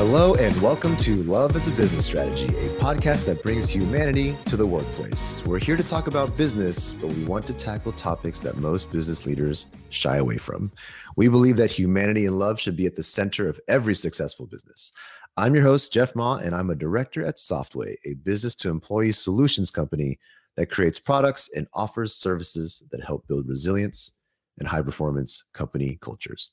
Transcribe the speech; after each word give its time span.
Hello, 0.00 0.34
and 0.36 0.56
welcome 0.62 0.96
to 0.96 1.16
Love 1.24 1.54
as 1.54 1.68
a 1.68 1.70
Business 1.72 2.06
Strategy, 2.06 2.46
a 2.46 2.70
podcast 2.78 3.26
that 3.26 3.42
brings 3.42 3.68
humanity 3.68 4.34
to 4.46 4.56
the 4.56 4.66
workplace. 4.66 5.42
We're 5.44 5.58
here 5.58 5.76
to 5.76 5.84
talk 5.84 6.06
about 6.06 6.38
business, 6.38 6.94
but 6.94 7.12
we 7.12 7.24
want 7.24 7.46
to 7.48 7.52
tackle 7.52 7.92
topics 7.92 8.40
that 8.40 8.56
most 8.56 8.90
business 8.90 9.26
leaders 9.26 9.66
shy 9.90 10.16
away 10.16 10.38
from. 10.38 10.72
We 11.16 11.28
believe 11.28 11.58
that 11.58 11.70
humanity 11.70 12.24
and 12.24 12.38
love 12.38 12.58
should 12.58 12.76
be 12.76 12.86
at 12.86 12.96
the 12.96 13.02
center 13.02 13.46
of 13.46 13.60
every 13.68 13.94
successful 13.94 14.46
business. 14.46 14.90
I'm 15.36 15.54
your 15.54 15.64
host, 15.64 15.92
Jeff 15.92 16.16
Ma, 16.16 16.36
and 16.36 16.54
I'm 16.54 16.70
a 16.70 16.74
director 16.74 17.26
at 17.26 17.36
Softway, 17.36 17.96
a 18.06 18.14
business 18.14 18.54
to 18.54 18.70
employee 18.70 19.12
solutions 19.12 19.70
company 19.70 20.18
that 20.56 20.70
creates 20.70 20.98
products 20.98 21.50
and 21.54 21.68
offers 21.74 22.14
services 22.14 22.82
that 22.90 23.04
help 23.04 23.28
build 23.28 23.46
resilience 23.46 24.12
and 24.60 24.66
high 24.66 24.80
performance 24.80 25.44
company 25.52 25.98
cultures. 26.00 26.52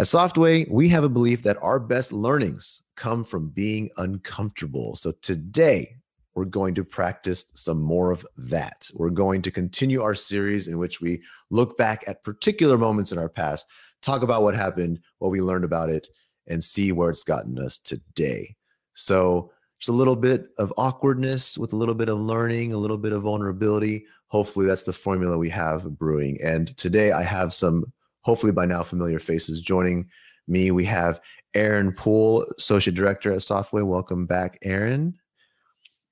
At 0.00 0.06
Softway, 0.06 0.66
we 0.70 0.88
have 0.88 1.04
a 1.04 1.10
belief 1.10 1.42
that 1.42 1.62
our 1.62 1.78
best 1.78 2.10
learnings 2.10 2.80
come 2.96 3.22
from 3.22 3.50
being 3.50 3.90
uncomfortable. 3.98 4.96
So 4.96 5.12
today, 5.20 5.94
we're 6.34 6.46
going 6.46 6.74
to 6.76 6.84
practice 6.84 7.44
some 7.52 7.82
more 7.82 8.10
of 8.10 8.26
that. 8.38 8.90
We're 8.94 9.10
going 9.10 9.42
to 9.42 9.50
continue 9.50 10.02
our 10.02 10.14
series 10.14 10.68
in 10.68 10.78
which 10.78 11.02
we 11.02 11.22
look 11.50 11.76
back 11.76 12.02
at 12.06 12.24
particular 12.24 12.78
moments 12.78 13.12
in 13.12 13.18
our 13.18 13.28
past, 13.28 13.68
talk 14.00 14.22
about 14.22 14.42
what 14.42 14.54
happened, 14.54 15.00
what 15.18 15.30
we 15.32 15.42
learned 15.42 15.66
about 15.66 15.90
it, 15.90 16.08
and 16.46 16.64
see 16.64 16.92
where 16.92 17.10
it's 17.10 17.22
gotten 17.22 17.58
us 17.58 17.78
today. 17.78 18.56
So, 18.94 19.52
just 19.80 19.90
a 19.90 19.92
little 19.92 20.16
bit 20.16 20.46
of 20.56 20.72
awkwardness 20.78 21.58
with 21.58 21.74
a 21.74 21.76
little 21.76 21.94
bit 21.94 22.08
of 22.08 22.18
learning, 22.18 22.72
a 22.72 22.78
little 22.78 22.96
bit 22.96 23.12
of 23.12 23.24
vulnerability. 23.24 24.06
Hopefully, 24.28 24.64
that's 24.64 24.84
the 24.84 24.94
formula 24.94 25.36
we 25.36 25.50
have 25.50 25.98
brewing. 25.98 26.40
And 26.42 26.74
today, 26.78 27.12
I 27.12 27.22
have 27.22 27.52
some 27.52 27.84
hopefully 28.22 28.52
by 28.52 28.66
now 28.66 28.82
familiar 28.82 29.18
faces 29.18 29.60
joining 29.60 30.08
me. 30.48 30.70
We 30.70 30.84
have 30.84 31.20
Aaron 31.54 31.92
Poole, 31.92 32.44
Associate 32.58 32.94
Director 32.94 33.32
at 33.32 33.38
Softway. 33.38 33.84
Welcome 33.84 34.26
back, 34.26 34.58
Aaron. 34.62 35.18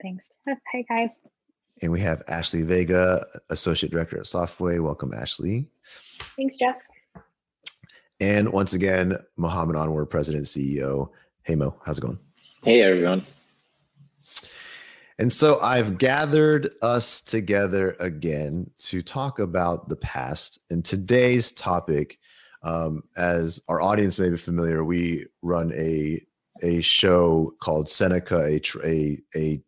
Thanks. 0.02 0.30
Hey, 0.72 0.84
guys. 0.88 1.10
And 1.82 1.92
we 1.92 2.00
have 2.00 2.22
Ashley 2.28 2.62
Vega, 2.62 3.24
Associate 3.50 3.90
Director 3.90 4.18
at 4.18 4.24
Softway. 4.24 4.80
Welcome, 4.82 5.12
Ashley. 5.14 5.68
Thanks, 6.36 6.56
Jeff. 6.56 6.76
And 8.20 8.52
once 8.52 8.72
again, 8.72 9.16
Mohammed 9.36 9.76
Anwar, 9.76 10.08
President 10.10 10.46
CEO. 10.46 11.10
Hey, 11.42 11.54
Mo, 11.54 11.80
how's 11.84 11.98
it 11.98 12.00
going? 12.00 12.18
Hey, 12.64 12.82
everyone. 12.82 13.24
And 15.18 15.32
so 15.32 15.58
I've 15.60 15.98
gathered 15.98 16.70
us 16.80 17.20
together 17.20 17.96
again 17.98 18.70
to 18.78 19.02
talk 19.02 19.40
about 19.40 19.88
the 19.88 19.96
past. 19.96 20.60
And 20.70 20.84
today's 20.84 21.50
topic, 21.50 22.18
um, 22.62 23.02
as 23.16 23.60
our 23.68 23.80
audience 23.80 24.18
may 24.18 24.28
be 24.28 24.36
familiar, 24.36 24.84
we 24.84 25.26
run 25.42 25.72
a 25.74 26.20
a 26.62 26.80
show 26.80 27.52
called 27.60 27.88
Seneca, 27.88 28.44
a 28.44 28.60
a 28.84 29.20
a 29.36 29.60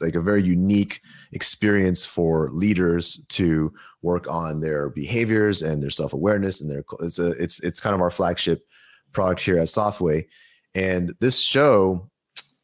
like 0.00 0.14
a 0.14 0.20
very 0.20 0.42
unique 0.42 1.00
experience 1.32 2.06
for 2.06 2.50
leaders 2.50 3.24
to 3.28 3.72
work 4.02 4.26
on 4.28 4.60
their 4.60 4.90
behaviors 4.90 5.62
and 5.62 5.82
their 5.82 5.90
self 5.90 6.12
awareness 6.12 6.60
and 6.60 6.70
their 6.70 6.84
it's 7.00 7.18
a 7.18 7.30
it's 7.32 7.60
it's 7.60 7.80
kind 7.80 7.94
of 7.94 8.00
our 8.00 8.10
flagship 8.10 8.66
product 9.12 9.40
here 9.40 9.58
at 9.58 9.68
Softway. 9.68 10.26
And 10.74 11.14
this 11.20 11.40
show 11.40 12.10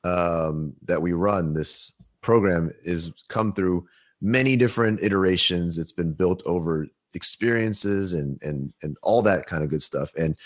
um, 0.05 0.75
that 0.85 1.01
we 1.01 1.13
run, 1.13 1.53
this 1.55 1.93
program 2.23 2.73
is 2.83 3.13
come 3.29 3.53
through 3.53 3.87
many 4.21 4.57
different 4.57 5.03
iterations. 5.03 5.79
It's 5.79 5.93
been 5.93 6.13
built 6.13 6.43
over 6.47 6.87
experiences 7.15 8.15
and 8.15 8.41
and 8.43 8.73
and 8.83 8.97
all 9.03 9.23
that 9.23 9.47
kind 9.47 9.65
of 9.65 9.71
good 9.71 9.83
stuff. 9.83 10.11
And 10.17 10.37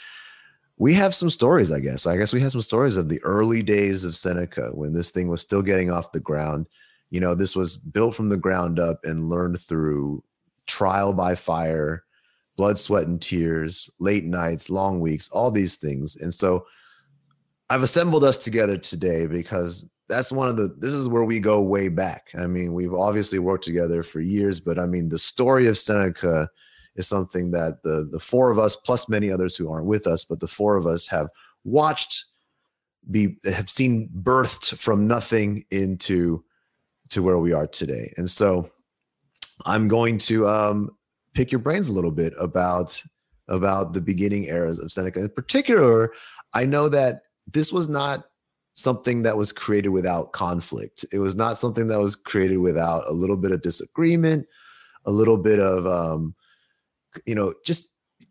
we 0.77 0.93
have 0.95 1.15
some 1.15 1.31
stories, 1.31 1.71
I 1.71 1.81
guess. 1.81 2.07
I 2.07 2.17
guess 2.17 2.33
we 2.33 2.41
have 2.41 2.53
some 2.53 2.63
stories 2.63 2.97
of 2.97 3.09
the 3.09 3.23
early 3.23 3.63
days 3.63 4.05
of 4.05 4.17
Seneca 4.17 4.71
when 4.73 4.93
this 4.93 5.11
thing 5.11 5.29
was 5.29 5.41
still 5.41 5.63
getting 5.63 5.91
off 5.91 6.13
the 6.13 6.21
ground. 6.21 6.69
You 7.11 7.21
know, 7.21 7.35
this 7.35 7.55
was 7.55 7.77
built 7.77 8.15
from 8.15 8.29
the 8.29 8.37
ground 8.37 8.81
up 8.81 9.05
and 9.05 9.29
learned 9.29 9.61
through 9.61 10.25
trial 10.67 11.13
by 11.13 11.37
fire, 11.37 12.05
blood, 12.57 12.77
sweat, 12.77 13.07
and 13.07 13.23
tears, 13.23 13.89
late 14.01 14.25
nights, 14.25 14.69
long 14.69 15.01
weeks, 15.01 15.29
all 15.29 15.51
these 15.51 15.77
things. 15.77 16.17
And 16.17 16.35
so 16.35 16.67
I've 17.71 17.83
assembled 17.83 18.25
us 18.25 18.39
together 18.39 18.77
today 18.77 19.27
because 19.27 19.87
that's 20.09 20.31
one 20.31 20.49
of 20.49 20.57
the 20.57 20.75
this 20.79 20.93
is 20.93 21.09
where 21.09 21.25
we 21.25 21.41
go 21.41 21.63
way 21.63 21.89
back. 21.89 22.29
I 22.39 22.47
mean, 22.47 22.75
we've 22.75 22.95
obviously 22.95 23.39
worked 23.39 23.65
together 23.65 24.03
for 24.03 24.21
years, 24.21 24.61
but 24.61 24.79
I 24.79 24.87
mean, 24.87 25.09
the 25.09 25.19
story 25.19 25.67
of 25.67 25.79
Seneca 25.79 26.49
is 26.97 27.09
something 27.09 27.51
that 27.53 27.83
the 27.83 28.09
the 28.11 28.21
four 28.21 28.51
of 28.51 28.59
us 28.59 28.77
plus 28.77 29.09
many 29.09 29.31
others 29.31 29.57
who 29.57 29.71
aren't 29.71 29.87
with 29.87 30.07
us, 30.07 30.25
but 30.25 30.41
the 30.41 30.49
four 30.49 30.77
of 30.77 30.87
us 30.87 31.07
have 31.07 31.29
watched 31.65 32.27
be 33.11 33.37
have 33.45 33.71
seen 33.71 34.11
birthed 34.23 34.79
from 34.79 35.07
nothing 35.07 35.65
into 35.71 36.45
to 37.11 37.23
where 37.23 37.39
we 37.39 37.53
are 37.53 37.67
today. 37.67 38.13
And 38.17 38.31
so 38.31 38.71
I'm 39.65 39.89
going 39.89 40.19
to 40.19 40.49
um 40.49 40.91
pick 41.35 41.51
your 41.51 41.59
brains 41.59 41.89
a 41.89 41.93
little 41.93 42.11
bit 42.11 42.33
about 42.39 43.03
about 43.49 43.93
the 43.93 44.01
beginning 44.01 44.45
eras 44.45 44.79
of 44.79 44.93
Seneca. 44.93 45.21
In 45.21 45.29
particular, 45.29 46.13
I 46.55 46.65
know 46.65 46.89
that 46.89 47.23
this 47.47 47.73
was 47.73 47.89
not 47.89 48.25
something 48.75 49.23
that 49.23 49.37
was 49.37 49.53
created 49.53 49.89
without 49.89 50.33
conflict. 50.33 51.05
It 51.13 51.19
was 51.19 51.37
not 51.37 51.59
something 51.59 51.87
that 51.89 52.01
was 52.01 52.17
created 52.17 52.59
without 52.59 53.05
a 53.09 53.13
little 53.13 53.37
bit 53.37 53.53
of 53.53 53.63
disagreement, 53.63 54.47
a 55.07 55.11
little 55.11 55.39
bit 55.39 55.61
of, 55.61 55.87
um, 55.87 56.35
you 57.25 57.35
know, 57.35 57.55
just 57.65 57.89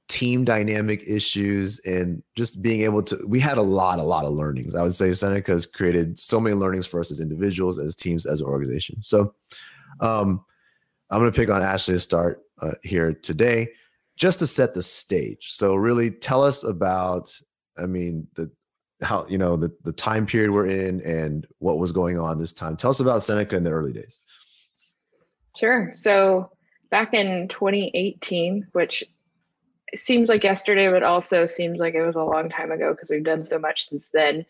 team 0.10 0.44
dynamic 0.44 1.02
issues 1.08 1.80
and 1.80 2.22
just 2.36 2.62
being 2.62 2.82
able 2.82 3.02
to 3.02 3.18
we 3.26 3.40
had 3.40 3.58
a 3.58 3.62
lot 3.62 4.00
a 4.00 4.04
lot 4.04 4.26
of 4.26 4.34
learnings 4.34 4.76
i 4.76 4.82
would 4.84 4.94
say 4.94 5.14
seneca 5.14 5.54
has 5.54 5.66
created 5.66 6.20
so 6.20 6.42
many 6.42 6.56
learnings 6.56 6.86
for 6.86 7.00
us 7.00 7.10
as 7.10 7.22
individuals 7.22 7.80
as 7.80 7.96
teams 7.96 8.26
as 8.26 8.42
an 8.42 8.46
organization 8.46 9.02
so 9.02 9.34
um 10.02 10.44
i'm 11.10 11.20
going 11.20 11.32
to 11.32 11.36
pick 11.36 11.50
on 11.50 11.62
ashley 11.62 11.94
to 11.94 12.00
start 12.00 12.44
uh, 12.62 12.74
here 12.84 13.14
today 13.14 13.68
just 14.18 14.40
to 14.40 14.46
set 14.46 14.74
the 14.74 14.84
stage 14.84 15.52
so 15.52 15.74
really 15.74 16.12
tell 16.12 16.44
us 16.44 16.64
about 16.64 17.34
i 17.78 17.86
mean 17.86 18.28
the 18.36 18.52
how 19.04 19.26
you 19.28 19.38
know 19.38 19.56
the, 19.56 19.72
the 19.84 19.92
time 19.92 20.26
period 20.26 20.52
we're 20.52 20.68
in 20.68 21.02
and 21.02 21.48
what 21.60 21.80
was 21.80 21.92
going 21.92 22.20
on 22.20 22.40
this 22.40 22.54
time. 22.54 22.76
Tell 22.78 22.90
us 22.90 23.00
about 23.00 23.24
seneca 23.24 23.56
in 23.56 23.64
the 23.64 23.72
early 23.72 23.94
days. 23.94 24.22
Sure. 25.56 25.92
So 25.96 26.52
back 26.94 27.14
in 27.16 27.48
2018 27.48 28.68
which 28.74 29.04
seems 29.96 30.30
like 30.30 30.44
yesterday 30.44 30.90
but 30.90 31.02
also 31.02 31.48
seems 31.48 31.80
like 31.80 31.96
it 31.96 32.06
was 32.06 32.16
a 32.16 32.24
long 32.24 32.50
time 32.50 32.72
ago 32.72 32.92
because 32.92 33.10
we've 33.10 33.24
done 33.24 33.44
so 33.44 33.58
much 33.58 33.90
since 33.90 34.10
then 34.14 34.46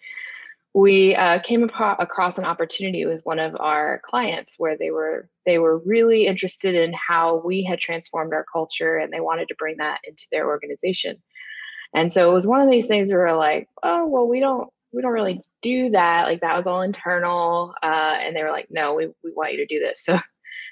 we 0.73 1.15
uh, 1.15 1.39
came 1.39 1.63
across 1.63 2.37
an 2.37 2.45
opportunity 2.45 3.05
with 3.05 3.21
one 3.25 3.39
of 3.39 3.55
our 3.59 4.01
clients 4.03 4.55
where 4.57 4.75
they 4.77 4.91
were 4.91 5.29
they 5.45 5.59
were 5.59 5.77
really 5.85 6.25
interested 6.25 6.75
in 6.75 6.93
how 6.93 7.41
we 7.45 7.63
had 7.63 7.79
transformed 7.79 8.33
our 8.33 8.45
culture 8.51 8.97
and 8.97 9.13
they 9.13 9.21
wanted 9.21 9.47
to 9.47 9.55
bring 9.55 9.77
that 9.77 10.01
into 10.05 10.25
their 10.31 10.47
organization 10.47 11.15
and 11.93 12.11
so 12.11 12.29
it 12.29 12.33
was 12.33 12.47
one 12.47 12.61
of 12.61 12.69
these 12.69 12.87
things 12.87 13.11
where 13.11 13.19
we're 13.19 13.35
like, 13.35 13.67
oh, 13.83 14.07
well, 14.07 14.27
we 14.27 14.39
don't 14.39 14.69
we 14.91 15.01
don't 15.01 15.11
really 15.11 15.41
do 15.61 15.89
that. 15.89 16.27
Like 16.27 16.41
that 16.41 16.55
was 16.55 16.67
all 16.67 16.81
internal. 16.81 17.73
Uh, 17.81 18.15
and 18.19 18.35
they 18.35 18.43
were 18.43 18.51
like, 18.51 18.67
no, 18.69 18.93
we, 18.93 19.07
we 19.23 19.31
want 19.35 19.53
you 19.53 19.57
to 19.57 19.65
do 19.65 19.79
this. 19.79 20.03
So 20.03 20.19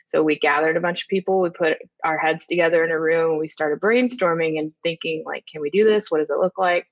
so 0.08 0.24
we 0.24 0.38
gathered 0.38 0.78
a 0.78 0.82
bunch 0.82 1.04
of 1.04 1.08
people, 1.08 1.42
we 1.42 1.50
put 1.50 1.78
our 2.04 2.18
heads 2.18 2.46
together 2.46 2.84
in 2.84 2.92
a 2.92 3.00
room, 3.00 3.40
we 3.40 3.48
started 3.48 3.80
brainstorming 3.80 4.60
and 4.60 4.74
thinking 4.84 5.24
like, 5.26 5.46
can 5.52 5.62
we 5.62 5.70
do 5.70 5.86
this? 5.86 6.12
What 6.12 6.20
does 6.20 6.30
it 6.30 6.38
look 6.38 6.58
like? 6.58 6.86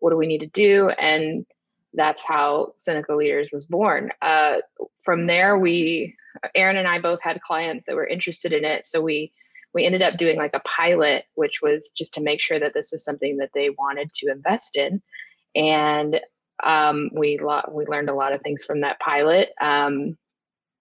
What 0.00 0.10
do 0.10 0.16
we 0.16 0.26
need 0.26 0.40
to 0.40 0.48
do? 0.48 0.88
And 0.90 1.46
that's 1.94 2.24
how 2.24 2.72
Seneca 2.76 3.14
Leaders 3.14 3.50
was 3.52 3.66
born. 3.66 4.10
Uh, 4.20 4.56
from 5.04 5.26
there, 5.26 5.56
we, 5.56 6.16
Erin 6.56 6.76
and 6.76 6.88
I 6.88 6.98
both 6.98 7.20
had 7.22 7.40
clients 7.40 7.86
that 7.86 7.94
were 7.94 8.06
interested 8.06 8.52
in 8.52 8.64
it. 8.64 8.86
So 8.86 9.00
we 9.00 9.32
we 9.74 9.84
ended 9.84 10.02
up 10.02 10.16
doing 10.16 10.38
like 10.38 10.54
a 10.54 10.60
pilot, 10.60 11.24
which 11.34 11.60
was 11.60 11.90
just 11.96 12.14
to 12.14 12.22
make 12.22 12.40
sure 12.40 12.60
that 12.60 12.72
this 12.74 12.90
was 12.92 13.04
something 13.04 13.38
that 13.38 13.50
they 13.54 13.70
wanted 13.70 14.10
to 14.14 14.30
invest 14.30 14.76
in. 14.76 15.02
And 15.54 16.20
um, 16.62 17.10
we 17.12 17.38
lo- 17.42 17.68
we 17.70 17.84
learned 17.86 18.08
a 18.08 18.14
lot 18.14 18.32
of 18.32 18.40
things 18.42 18.64
from 18.64 18.80
that 18.82 19.00
pilot. 19.00 19.50
Um, 19.60 20.16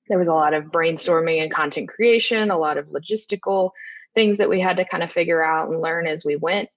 there 0.08 0.20
was 0.20 0.28
a 0.28 0.34
lot 0.34 0.54
of 0.54 0.66
brainstorming 0.66 1.42
and 1.42 1.52
content 1.52 1.90
creation, 1.90 2.52
a 2.52 2.58
lot 2.58 2.78
of 2.78 2.90
logistical 2.90 3.72
things 4.14 4.38
that 4.38 4.50
we 4.50 4.60
had 4.60 4.78
to 4.78 4.86
kind 4.86 5.02
of 5.02 5.12
figure 5.12 5.44
out 5.44 5.70
and 5.70 5.82
learn 5.82 6.06
as 6.06 6.24
we 6.24 6.36
went, 6.36 6.70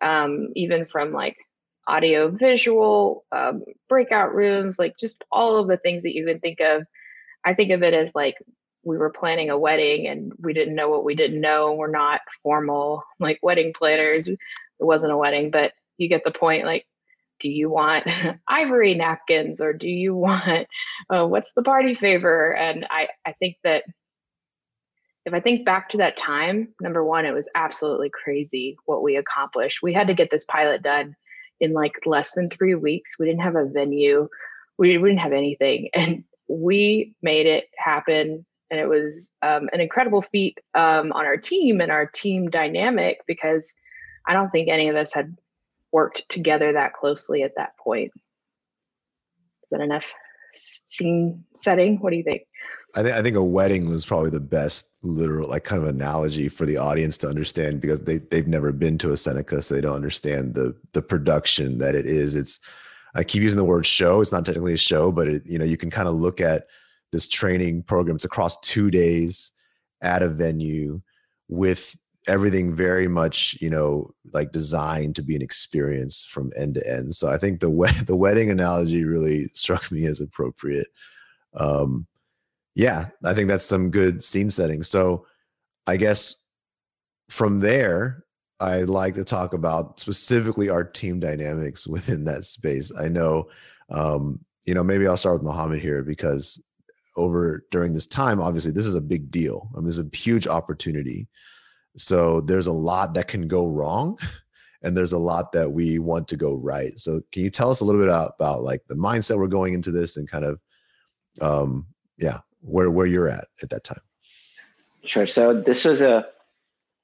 um, 0.00 0.48
even 0.54 0.86
from 0.86 1.12
like 1.12 1.36
audio 1.86 2.30
visual 2.30 3.24
um, 3.32 3.62
breakout 3.88 4.34
rooms, 4.34 4.78
like 4.78 4.94
just 4.98 5.24
all 5.32 5.56
of 5.56 5.66
the 5.66 5.76
things 5.76 6.02
that 6.04 6.14
you 6.14 6.24
can 6.24 6.38
think 6.38 6.60
of. 6.60 6.84
I 7.44 7.54
think 7.54 7.72
of 7.72 7.82
it 7.82 7.94
as 7.94 8.14
like 8.14 8.36
we 8.84 8.96
were 8.96 9.10
planning 9.10 9.50
a 9.50 9.58
wedding 9.58 10.06
and 10.06 10.32
we 10.38 10.52
didn't 10.52 10.74
know 10.74 10.88
what 10.88 11.04
we 11.04 11.14
didn't 11.14 11.40
know. 11.40 11.72
We're 11.72 11.90
not 11.90 12.20
formal 12.42 13.04
like 13.18 13.38
wedding 13.42 13.72
planners. 13.76 14.28
It 14.28 14.38
wasn't 14.78 15.12
a 15.12 15.16
wedding, 15.16 15.50
but 15.50 15.72
you 15.96 16.08
get 16.08 16.24
the 16.24 16.30
point. 16.30 16.64
Like, 16.64 16.86
do 17.40 17.48
you 17.48 17.70
want 17.70 18.06
ivory 18.48 18.94
napkins 18.94 19.60
or 19.60 19.72
do 19.72 19.88
you 19.88 20.14
want 20.14 20.68
uh, 21.10 21.26
what's 21.26 21.52
the 21.54 21.62
party 21.62 21.94
favor? 21.94 22.54
And 22.54 22.86
I 22.90 23.08
I 23.26 23.32
think 23.32 23.56
that 23.64 23.84
if 25.26 25.32
I 25.32 25.40
think 25.40 25.64
back 25.64 25.88
to 25.90 25.98
that 25.98 26.16
time, 26.16 26.74
number 26.80 27.02
one, 27.02 27.24
it 27.24 27.32
was 27.32 27.48
absolutely 27.54 28.10
crazy 28.10 28.76
what 28.84 29.02
we 29.02 29.16
accomplished. 29.16 29.78
We 29.82 29.94
had 29.94 30.08
to 30.08 30.14
get 30.14 30.30
this 30.30 30.44
pilot 30.44 30.82
done 30.82 31.16
in 31.60 31.72
like 31.72 31.94
less 32.04 32.32
than 32.34 32.50
three 32.50 32.74
weeks. 32.74 33.18
We 33.18 33.26
didn't 33.26 33.40
have 33.40 33.56
a 33.56 33.64
venue, 33.64 34.28
we, 34.76 34.98
we 34.98 35.08
didn't 35.08 35.22
have 35.22 35.32
anything. 35.32 35.88
And 35.94 36.24
we 36.48 37.14
made 37.22 37.46
it 37.46 37.64
happen. 37.76 38.44
And 38.74 38.80
it 38.80 38.88
was 38.88 39.30
um, 39.42 39.68
an 39.72 39.80
incredible 39.80 40.24
feat 40.32 40.58
um, 40.74 41.12
on 41.12 41.24
our 41.24 41.36
team 41.36 41.80
and 41.80 41.92
our 41.92 42.06
team 42.06 42.50
dynamic 42.50 43.20
because 43.24 43.72
I 44.26 44.32
don't 44.32 44.50
think 44.50 44.68
any 44.68 44.88
of 44.88 44.96
us 44.96 45.12
had 45.12 45.36
worked 45.92 46.28
together 46.28 46.72
that 46.72 46.92
closely 46.92 47.44
at 47.44 47.52
that 47.56 47.76
point. 47.78 48.10
Is 48.16 49.68
that 49.70 49.80
enough 49.80 50.10
scene 50.54 51.44
setting? 51.56 51.98
What 51.98 52.10
do 52.10 52.16
you 52.16 52.24
think? 52.24 52.42
I 52.96 53.02
think 53.02 53.14
I 53.14 53.22
think 53.22 53.36
a 53.36 53.42
wedding 53.44 53.88
was 53.88 54.04
probably 54.04 54.30
the 54.30 54.40
best 54.40 54.88
literal 55.02 55.48
like 55.48 55.62
kind 55.62 55.80
of 55.80 55.88
analogy 55.88 56.48
for 56.48 56.66
the 56.66 56.78
audience 56.78 57.16
to 57.18 57.28
understand 57.28 57.80
because 57.80 58.00
they 58.00 58.18
they've 58.18 58.48
never 58.48 58.72
been 58.72 58.98
to 58.98 59.12
a 59.12 59.16
Seneca, 59.16 59.62
so 59.62 59.74
they 59.74 59.80
don't 59.80 59.94
understand 59.94 60.54
the 60.54 60.74
the 60.94 61.02
production 61.02 61.78
that 61.78 61.94
it 61.94 62.06
is. 62.06 62.34
It's 62.34 62.58
I 63.14 63.22
keep 63.22 63.42
using 63.42 63.58
the 63.58 63.64
word 63.64 63.86
show. 63.86 64.20
It's 64.20 64.32
not 64.32 64.44
technically 64.44 64.74
a 64.74 64.78
show, 64.78 65.12
but 65.12 65.28
it, 65.28 65.46
you 65.46 65.58
know 65.58 65.64
you 65.64 65.76
can 65.76 65.90
kind 65.90 66.08
of 66.08 66.14
look 66.14 66.40
at 66.40 66.66
this 67.14 67.28
training 67.28 67.84
program. 67.84 68.16
It's 68.16 68.24
across 68.24 68.58
two 68.60 68.90
days 68.90 69.52
at 70.02 70.22
a 70.22 70.28
venue 70.28 71.00
with 71.48 71.96
everything 72.26 72.74
very 72.74 73.06
much 73.06 73.54
you 73.60 73.68
know 73.68 74.10
like 74.32 74.50
designed 74.50 75.14
to 75.14 75.22
be 75.22 75.36
an 75.36 75.42
experience 75.42 76.24
from 76.24 76.50
end 76.56 76.74
to 76.74 76.86
end. 76.86 77.14
So 77.14 77.30
I 77.30 77.38
think 77.38 77.60
the 77.60 77.70
we- 77.70 77.92
the 78.06 78.16
wedding 78.16 78.50
analogy 78.50 79.04
really 79.04 79.46
struck 79.54 79.90
me 79.92 80.06
as 80.06 80.20
appropriate. 80.20 80.88
Um, 81.54 82.06
yeah, 82.74 83.06
I 83.22 83.34
think 83.34 83.48
that's 83.48 83.64
some 83.64 83.90
good 83.90 84.24
scene 84.24 84.50
setting. 84.50 84.82
So 84.82 85.26
I 85.86 85.96
guess 85.96 86.34
from 87.28 87.60
there, 87.60 88.24
I'd 88.58 88.88
like 88.88 89.14
to 89.14 89.24
talk 89.24 89.52
about 89.52 90.00
specifically 90.00 90.68
our 90.68 90.82
team 90.82 91.20
dynamics 91.20 91.86
within 91.94 92.24
that 92.24 92.44
space. 92.44 92.90
I 92.98 93.06
know, 93.06 93.48
um, 93.90 94.40
you 94.64 94.74
know, 94.74 94.82
maybe 94.82 95.06
I'll 95.06 95.16
start 95.16 95.34
with 95.34 95.44
Mohammed 95.44 95.80
here 95.80 96.02
because 96.02 96.60
over 97.16 97.64
during 97.70 97.92
this 97.92 98.06
time, 98.06 98.40
obviously, 98.40 98.72
this 98.72 98.86
is 98.86 98.94
a 98.94 99.00
big 99.00 99.30
deal. 99.30 99.70
I 99.76 99.80
mean, 99.80 99.88
it's 99.88 99.98
a 99.98 100.16
huge 100.16 100.46
opportunity. 100.46 101.28
So 101.96 102.40
there's 102.40 102.66
a 102.66 102.72
lot 102.72 103.14
that 103.14 103.28
can 103.28 103.46
go 103.46 103.68
wrong, 103.68 104.18
and 104.82 104.96
there's 104.96 105.12
a 105.12 105.18
lot 105.18 105.52
that 105.52 105.70
we 105.70 105.98
want 105.98 106.28
to 106.28 106.36
go 106.36 106.54
right. 106.54 106.98
So 106.98 107.20
can 107.32 107.42
you 107.42 107.50
tell 107.50 107.70
us 107.70 107.80
a 107.80 107.84
little 107.84 108.00
bit 108.00 108.08
about, 108.08 108.34
about 108.38 108.62
like 108.62 108.82
the 108.88 108.94
mindset 108.94 109.38
we're 109.38 109.46
going 109.46 109.74
into 109.74 109.90
this 109.90 110.16
and 110.16 110.28
kind 110.28 110.44
of, 110.44 110.60
um, 111.40 111.86
yeah, 112.18 112.38
where 112.60 112.90
where 112.90 113.06
you're 113.06 113.28
at 113.28 113.46
at 113.62 113.70
that 113.70 113.84
time. 113.84 114.00
Sure. 115.04 115.26
So 115.26 115.60
this 115.60 115.84
was 115.84 116.00
a 116.00 116.26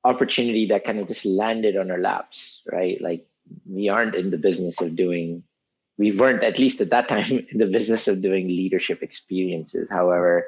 opportunity 0.05 0.67
that 0.67 0.85
kind 0.85 0.99
of 0.99 1.09
just 1.09 1.27
landed 1.27 1.77
on 1.77 1.91
our 1.91 1.99
laps, 1.99 2.62
right? 2.71 3.01
Like 3.01 3.27
we 3.69 3.89
aren't 3.89 4.15
in 4.15 4.31
the 4.31 4.39
business 4.39 4.81
of 4.81 4.97
doing 4.97 5.43
we 6.00 6.17
weren't 6.17 6.43
at 6.43 6.58
least 6.58 6.81
at 6.81 6.88
that 6.88 7.08
time 7.08 7.47
in 7.52 7.58
the 7.58 7.67
business 7.67 8.08
of 8.08 8.23
doing 8.23 8.49
leadership 8.49 9.02
experiences. 9.02 9.91
However, 9.91 10.47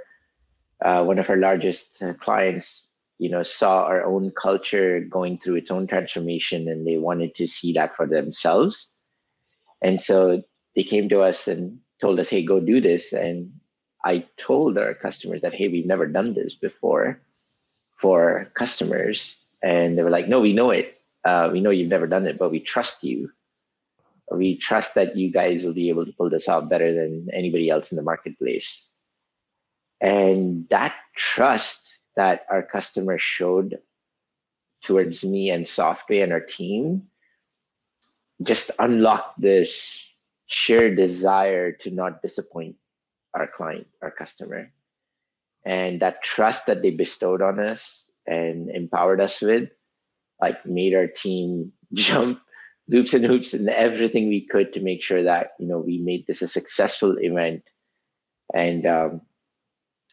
uh, 0.82 1.04
one 1.04 1.18
of 1.18 1.28
our 1.28 1.36
largest 1.36 2.02
uh, 2.02 2.14
clients, 2.14 2.88
you 3.18 3.28
know, 3.28 3.42
saw 3.42 3.84
our 3.84 4.02
own 4.02 4.32
culture 4.32 5.00
going 5.00 5.36
through 5.36 5.56
its 5.56 5.70
own 5.70 5.86
transformation, 5.86 6.68
and 6.68 6.86
they 6.86 6.96
wanted 6.96 7.34
to 7.34 7.46
see 7.46 7.72
that 7.74 7.94
for 7.94 8.06
themselves. 8.06 8.90
And 9.82 10.00
so 10.00 10.42
they 10.74 10.84
came 10.84 11.10
to 11.10 11.20
us 11.20 11.46
and 11.46 11.78
told 12.00 12.18
us, 12.18 12.30
"Hey, 12.30 12.42
go 12.42 12.58
do 12.58 12.80
this." 12.80 13.12
And 13.12 13.52
I 14.04 14.26
told 14.38 14.78
our 14.78 14.94
customers 14.94 15.42
that, 15.42 15.54
hey, 15.54 15.68
we've 15.68 15.86
never 15.86 16.06
done 16.06 16.34
this 16.34 16.54
before 16.54 17.20
for 17.96 18.50
customers. 18.54 19.36
And 19.62 19.96
they 19.96 20.02
were 20.02 20.10
like, 20.10 20.28
no, 20.28 20.40
we 20.40 20.52
know 20.52 20.70
it. 20.70 20.98
Uh, 21.24 21.50
we 21.52 21.60
know 21.60 21.70
you've 21.70 21.88
never 21.88 22.08
done 22.08 22.26
it, 22.26 22.38
but 22.38 22.50
we 22.50 22.58
trust 22.58 23.04
you. 23.04 23.30
We 24.36 24.56
trust 24.56 24.94
that 24.94 25.16
you 25.16 25.30
guys 25.30 25.64
will 25.64 25.74
be 25.74 25.88
able 25.88 26.06
to 26.06 26.12
pull 26.12 26.30
this 26.30 26.48
out 26.48 26.68
better 26.68 26.92
than 26.92 27.28
anybody 27.32 27.70
else 27.70 27.92
in 27.92 27.96
the 27.96 28.02
marketplace. 28.02 28.88
And 30.00 30.68
that 30.70 30.94
trust 31.16 31.98
that 32.16 32.46
our 32.50 32.62
customers 32.62 33.22
showed 33.22 33.78
towards 34.82 35.24
me 35.24 35.50
and 35.50 35.64
Softway 35.64 36.22
and 36.22 36.32
our 36.32 36.40
team 36.40 37.04
just 38.42 38.70
unlocked 38.78 39.40
this 39.40 40.12
sheer 40.46 40.94
desire 40.94 41.72
to 41.72 41.90
not 41.90 42.20
disappoint 42.20 42.76
our 43.34 43.46
client, 43.46 43.86
our 44.02 44.10
customer. 44.10 44.72
And 45.64 46.00
that 46.00 46.22
trust 46.22 46.66
that 46.66 46.82
they 46.82 46.90
bestowed 46.90 47.40
on 47.40 47.60
us 47.60 48.10
and 48.26 48.68
empowered 48.70 49.20
us 49.20 49.40
with, 49.40 49.70
like 50.40 50.66
made 50.66 50.94
our 50.94 51.06
team 51.06 51.72
jump 51.92 52.40
loops 52.88 53.14
and 53.14 53.24
hoops 53.24 53.54
and 53.54 53.68
everything 53.68 54.28
we 54.28 54.46
could 54.46 54.72
to 54.72 54.80
make 54.80 55.02
sure 55.02 55.22
that 55.22 55.52
you 55.58 55.66
know 55.66 55.78
we 55.78 55.98
made 55.98 56.26
this 56.26 56.42
a 56.42 56.48
successful 56.48 57.16
event 57.20 57.62
and 58.54 58.86
um, 58.86 59.20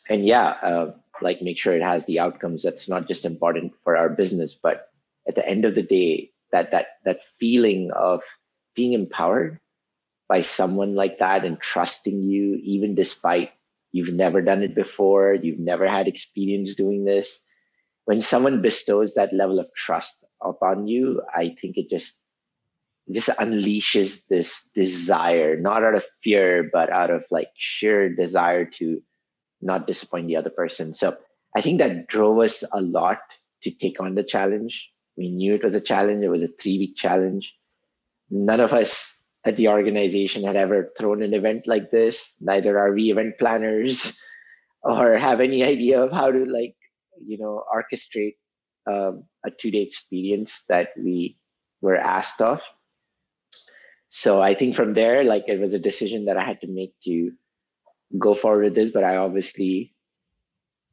and 0.09 0.25
yeah 0.25 0.49
uh, 0.63 0.91
like 1.21 1.41
make 1.41 1.59
sure 1.59 1.75
it 1.75 1.81
has 1.81 2.05
the 2.05 2.19
outcomes 2.19 2.63
that's 2.63 2.87
not 2.87 3.07
just 3.07 3.25
important 3.25 3.75
for 3.83 3.97
our 3.97 4.09
business 4.09 4.55
but 4.55 4.89
at 5.27 5.35
the 5.35 5.47
end 5.47 5.65
of 5.65 5.75
the 5.75 5.83
day 5.83 6.31
that 6.51 6.71
that 6.71 6.99
that 7.05 7.23
feeling 7.39 7.91
of 7.95 8.21
being 8.75 8.93
empowered 8.93 9.59
by 10.29 10.41
someone 10.41 10.95
like 10.95 11.17
that 11.17 11.43
and 11.43 11.59
trusting 11.59 12.21
you, 12.21 12.59
even 12.63 12.95
despite 12.95 13.51
you've 13.91 14.13
never 14.13 14.41
done 14.41 14.61
it 14.61 14.75
before, 14.75 15.33
you've 15.33 15.59
never 15.59 15.87
had 15.87 16.07
experience 16.07 16.75
doing 16.75 17.03
this. 17.03 17.41
When 18.05 18.21
someone 18.21 18.61
bestows 18.61 19.15
that 19.15 19.33
level 19.33 19.59
of 19.59 19.67
trust 19.75 20.23
upon 20.41 20.87
you, 20.87 21.21
I 21.35 21.55
think 21.59 21.77
it 21.77 21.89
just 21.89 22.21
just 23.11 23.29
unleashes 23.39 24.27
this 24.27 24.69
desire, 24.75 25.59
not 25.59 25.83
out 25.83 25.95
of 25.95 26.05
fear, 26.23 26.69
but 26.71 26.91
out 26.91 27.09
of 27.09 27.25
like 27.31 27.49
sheer 27.55 28.13
desire 28.13 28.65
to 28.65 29.01
not 29.61 29.87
disappoint 29.87 30.27
the 30.27 30.35
other 30.35 30.49
person. 30.49 30.93
So 30.93 31.17
I 31.55 31.61
think 31.61 31.79
that 31.79 32.07
drove 32.07 32.39
us 32.39 32.63
a 32.71 32.81
lot 32.81 33.19
to 33.63 33.71
take 33.71 33.99
on 33.99 34.15
the 34.15 34.23
challenge. 34.23 34.89
We 35.17 35.29
knew 35.29 35.55
it 35.55 35.63
was 35.63 35.75
a 35.75 35.81
challenge. 35.81 36.23
It 36.23 36.29
was 36.29 36.43
a 36.43 36.47
three 36.47 36.77
week 36.77 36.95
challenge. 36.95 37.55
None 38.29 38.59
of 38.59 38.73
us 38.73 39.21
at 39.45 39.55
the 39.55 39.69
organization 39.69 40.43
had 40.43 40.55
ever 40.55 40.91
thrown 40.97 41.23
an 41.23 41.33
event 41.33 41.65
like 41.65 41.91
this. 41.91 42.35
Neither 42.39 42.77
are 42.77 42.93
we 42.93 43.11
event 43.11 43.39
planners 43.39 44.21
or 44.83 45.17
have 45.17 45.39
any 45.39 45.63
idea 45.63 46.01
of 46.01 46.11
how 46.11 46.31
to 46.31 46.45
like, 46.45 46.75
you 47.25 47.37
know, 47.37 47.63
orchestrate 47.73 48.35
um, 48.87 49.23
a 49.45 49.51
two-day 49.51 49.81
experience 49.81 50.65
that 50.69 50.89
we 50.97 51.37
were 51.81 51.97
asked 51.97 52.41
of. 52.41 52.61
So 54.09 54.41
I 54.41 54.55
think 54.55 54.75
from 54.75 54.93
there, 54.93 55.23
like 55.23 55.45
it 55.47 55.59
was 55.59 55.73
a 55.73 55.79
decision 55.79 56.25
that 56.25 56.37
I 56.37 56.43
had 56.43 56.61
to 56.61 56.67
make 56.67 56.93
to 57.05 57.31
go 58.17 58.33
forward 58.33 58.63
with 58.63 58.75
this, 58.75 58.91
but 58.91 59.03
I 59.03 59.17
obviously 59.17 59.93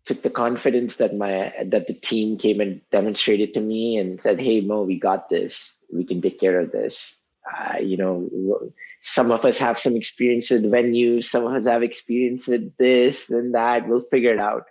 took 0.04 0.22
the 0.22 0.30
confidence 0.30 0.96
that 0.96 1.16
my 1.16 1.52
that 1.66 1.86
the 1.86 1.94
team 1.94 2.38
came 2.38 2.60
and 2.60 2.80
demonstrated 2.92 3.54
to 3.54 3.60
me 3.60 3.96
and 3.96 4.20
said, 4.20 4.38
"Hey 4.38 4.60
Mo, 4.60 4.82
we 4.82 4.98
got 4.98 5.30
this. 5.30 5.80
We 5.92 6.04
can 6.04 6.20
take 6.20 6.38
care 6.38 6.60
of 6.60 6.72
this." 6.72 7.22
uh, 7.46 7.78
you 7.78 7.96
know, 7.96 8.28
some 9.00 9.30
of 9.30 9.44
us 9.44 9.58
have 9.58 9.78
some 9.78 9.96
experience 9.96 10.50
with 10.50 10.64
venues, 10.64 11.24
some 11.24 11.46
of 11.46 11.52
us 11.52 11.66
have 11.66 11.82
experience 11.82 12.46
with 12.46 12.76
this 12.76 13.30
and 13.30 13.54
that. 13.54 13.88
We'll 13.88 14.00
figure 14.00 14.32
it 14.32 14.40
out. 14.40 14.64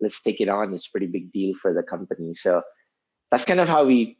Let's 0.00 0.22
take 0.22 0.40
it 0.40 0.48
on. 0.48 0.72
It's 0.74 0.88
a 0.88 0.90
pretty 0.90 1.06
big 1.06 1.32
deal 1.32 1.54
for 1.60 1.74
the 1.74 1.82
company. 1.82 2.34
So 2.34 2.62
that's 3.30 3.44
kind 3.44 3.60
of 3.60 3.68
how 3.68 3.84
we 3.84 4.18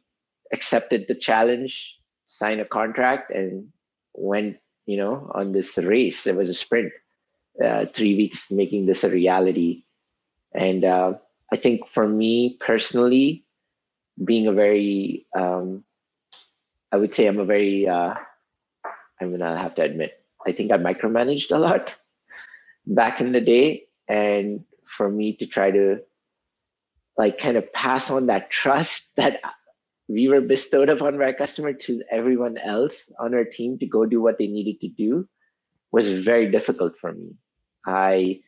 accepted 0.51 1.05
the 1.07 1.15
challenge, 1.15 1.95
signed 2.33 2.61
a 2.61 2.65
contract, 2.65 3.31
and 3.31 3.69
went, 4.13 4.57
you 4.85 4.97
know, 4.97 5.31
on 5.35 5.51
this 5.51 5.77
race. 5.77 6.25
It 6.25 6.35
was 6.35 6.49
a 6.49 6.53
sprint, 6.53 6.91
uh, 7.63 7.85
three 7.93 8.15
weeks 8.15 8.49
making 8.49 8.87
this 8.87 9.03
a 9.03 9.09
reality. 9.09 9.83
And 10.53 10.83
uh, 10.83 11.13
I 11.51 11.57
think 11.57 11.87
for 11.87 12.07
me 12.07 12.57
personally, 12.59 13.45
being 14.23 14.47
a 14.47 14.53
very 14.53 15.25
um, 15.35 15.83
I 16.93 16.97
would 16.97 17.15
say 17.15 17.25
I'm 17.25 17.39
a 17.39 17.45
very, 17.45 17.87
uh, 17.87 18.13
I'm 19.19 19.31
gonna 19.31 19.57
have 19.57 19.73
to 19.75 19.81
admit, 19.81 20.23
I 20.45 20.51
think 20.51 20.71
I 20.71 20.77
micromanaged 20.77 21.51
a 21.51 21.57
lot 21.57 21.95
back 22.85 23.19
in 23.19 23.31
the 23.31 23.41
day. 23.41 23.85
And 24.07 24.63
for 24.85 25.09
me 25.09 25.33
to 25.37 25.47
try 25.47 25.71
to 25.71 26.01
like 27.17 27.39
kind 27.39 27.57
of 27.57 27.73
pass 27.73 28.11
on 28.11 28.27
that 28.27 28.51
trust 28.51 29.15
that 29.15 29.41
we 30.07 30.27
were 30.27 30.41
bestowed 30.41 30.89
upon 30.89 31.17
by 31.17 31.25
our 31.25 31.33
customer 31.33 31.73
to 31.73 32.03
everyone 32.11 32.57
else 32.57 33.11
on 33.19 33.33
our 33.33 33.45
team 33.45 33.77
to 33.79 33.85
go 33.85 34.05
do 34.05 34.21
what 34.21 34.37
they 34.37 34.47
needed 34.47 34.81
to 34.81 34.89
do 34.89 35.27
was 35.91 36.11
very 36.11 36.51
difficult 36.51 36.97
for 36.99 37.13
me. 37.13 37.35
I, 37.85 38.41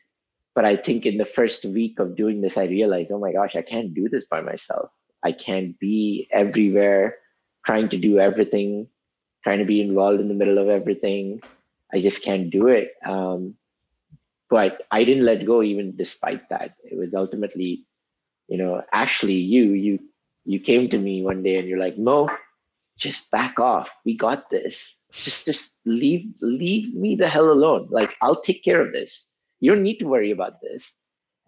but 0.54 0.64
I 0.64 0.76
think 0.76 1.06
in 1.06 1.16
the 1.18 1.24
first 1.24 1.64
week 1.64 1.98
of 1.98 2.16
doing 2.16 2.40
this, 2.40 2.56
I 2.56 2.64
realized, 2.64 3.12
oh 3.12 3.18
my 3.18 3.32
gosh, 3.32 3.56
I 3.56 3.62
can't 3.62 3.94
do 3.94 4.08
this 4.08 4.26
by 4.26 4.40
myself. 4.40 4.90
I 5.22 5.32
can't 5.32 5.78
be 5.78 6.28
everywhere 6.30 7.16
trying 7.64 7.88
to 7.90 7.98
do 7.98 8.18
everything, 8.18 8.88
trying 9.42 9.58
to 9.58 9.64
be 9.64 9.80
involved 9.80 10.20
in 10.20 10.28
the 10.28 10.34
middle 10.34 10.58
of 10.58 10.68
everything. 10.68 11.40
I 11.92 12.00
just 12.00 12.22
can't 12.22 12.50
do 12.50 12.68
it. 12.68 12.92
Um, 13.04 13.54
but 14.48 14.82
I 14.90 15.04
didn't 15.04 15.24
let 15.24 15.46
go 15.46 15.62
even 15.62 15.96
despite 15.96 16.48
that. 16.50 16.76
It 16.84 16.96
was 16.96 17.14
ultimately, 17.14 17.86
you 18.48 18.58
know, 18.58 18.82
Ashley, 18.92 19.34
you 19.34 19.72
you 19.72 19.98
you 20.46 20.60
came 20.60 20.88
to 20.90 20.98
me 20.98 21.22
one 21.22 21.42
day 21.42 21.58
and 21.58 21.68
you're 21.68 21.78
like, 21.78 21.98
Mo, 21.98 22.28
just 22.96 23.30
back 23.30 23.58
off. 23.60 23.94
We 24.04 24.16
got 24.16 24.50
this. 24.50 24.98
Just 25.12 25.46
just 25.46 25.80
leave 25.84 26.26
leave 26.40 26.94
me 26.94 27.14
the 27.16 27.28
hell 27.28 27.50
alone. 27.50 27.88
Like 27.90 28.14
I'll 28.22 28.40
take 28.40 28.64
care 28.64 28.80
of 28.80 28.92
this. 28.92 29.26
You 29.60 29.72
don't 29.72 29.82
need 29.82 29.98
to 29.98 30.06
worry 30.08 30.30
about 30.30 30.60
this. 30.62 30.96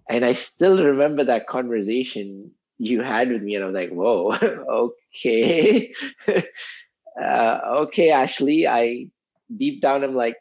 And 0.09 0.25
I 0.25 0.33
still 0.33 0.83
remember 0.83 1.25
that 1.25 1.47
conversation 1.47 2.51
you 2.79 3.03
had 3.03 3.31
with 3.31 3.43
me, 3.43 3.55
and 3.55 3.65
I 3.65 3.67
was 3.67 3.75
like, 3.75 3.91
whoa, 3.91 4.33
okay. 5.17 5.93
uh, 7.23 7.59
okay, 7.85 8.11
Ashley. 8.11 8.67
I 8.67 9.11
deep 9.57 9.83
down 9.83 10.05
I'm 10.05 10.15
like, 10.15 10.37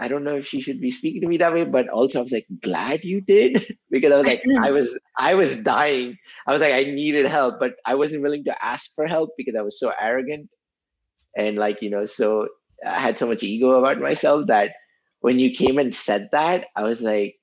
I 0.00 0.08
don't 0.08 0.24
know 0.24 0.36
if 0.36 0.46
she 0.46 0.60
should 0.60 0.80
be 0.80 0.90
speaking 0.90 1.20
to 1.22 1.28
me 1.28 1.36
that 1.38 1.52
way, 1.52 1.64
but 1.64 1.88
also 1.88 2.18
I 2.18 2.22
was 2.22 2.32
like, 2.32 2.46
glad 2.62 3.04
you 3.04 3.20
did 3.20 3.64
because 3.90 4.12
I 4.12 4.16
was 4.16 4.26
like, 4.26 4.42
I 4.62 4.70
was, 4.72 4.98
I 5.18 5.34
was 5.34 5.56
dying. 5.56 6.18
I 6.46 6.52
was 6.52 6.60
like, 6.60 6.72
I 6.72 6.84
needed 6.84 7.26
help, 7.26 7.60
but 7.60 7.76
I 7.86 7.94
wasn't 7.94 8.22
willing 8.22 8.44
to 8.44 8.64
ask 8.64 8.94
for 8.94 9.06
help 9.06 9.30
because 9.36 9.54
I 9.56 9.62
was 9.62 9.78
so 9.78 9.92
arrogant 10.00 10.48
and 11.36 11.56
like 11.56 11.82
you 11.82 11.90
know, 11.90 12.04
so 12.06 12.48
I 12.86 13.00
had 13.00 13.18
so 13.18 13.26
much 13.26 13.42
ego 13.42 13.72
about 13.72 14.00
myself 14.00 14.46
that 14.48 14.72
when 15.20 15.38
you 15.38 15.50
came 15.52 15.78
and 15.78 15.94
said 15.94 16.28
that, 16.32 16.66
I 16.76 16.82
was 16.82 17.00
like, 17.00 17.36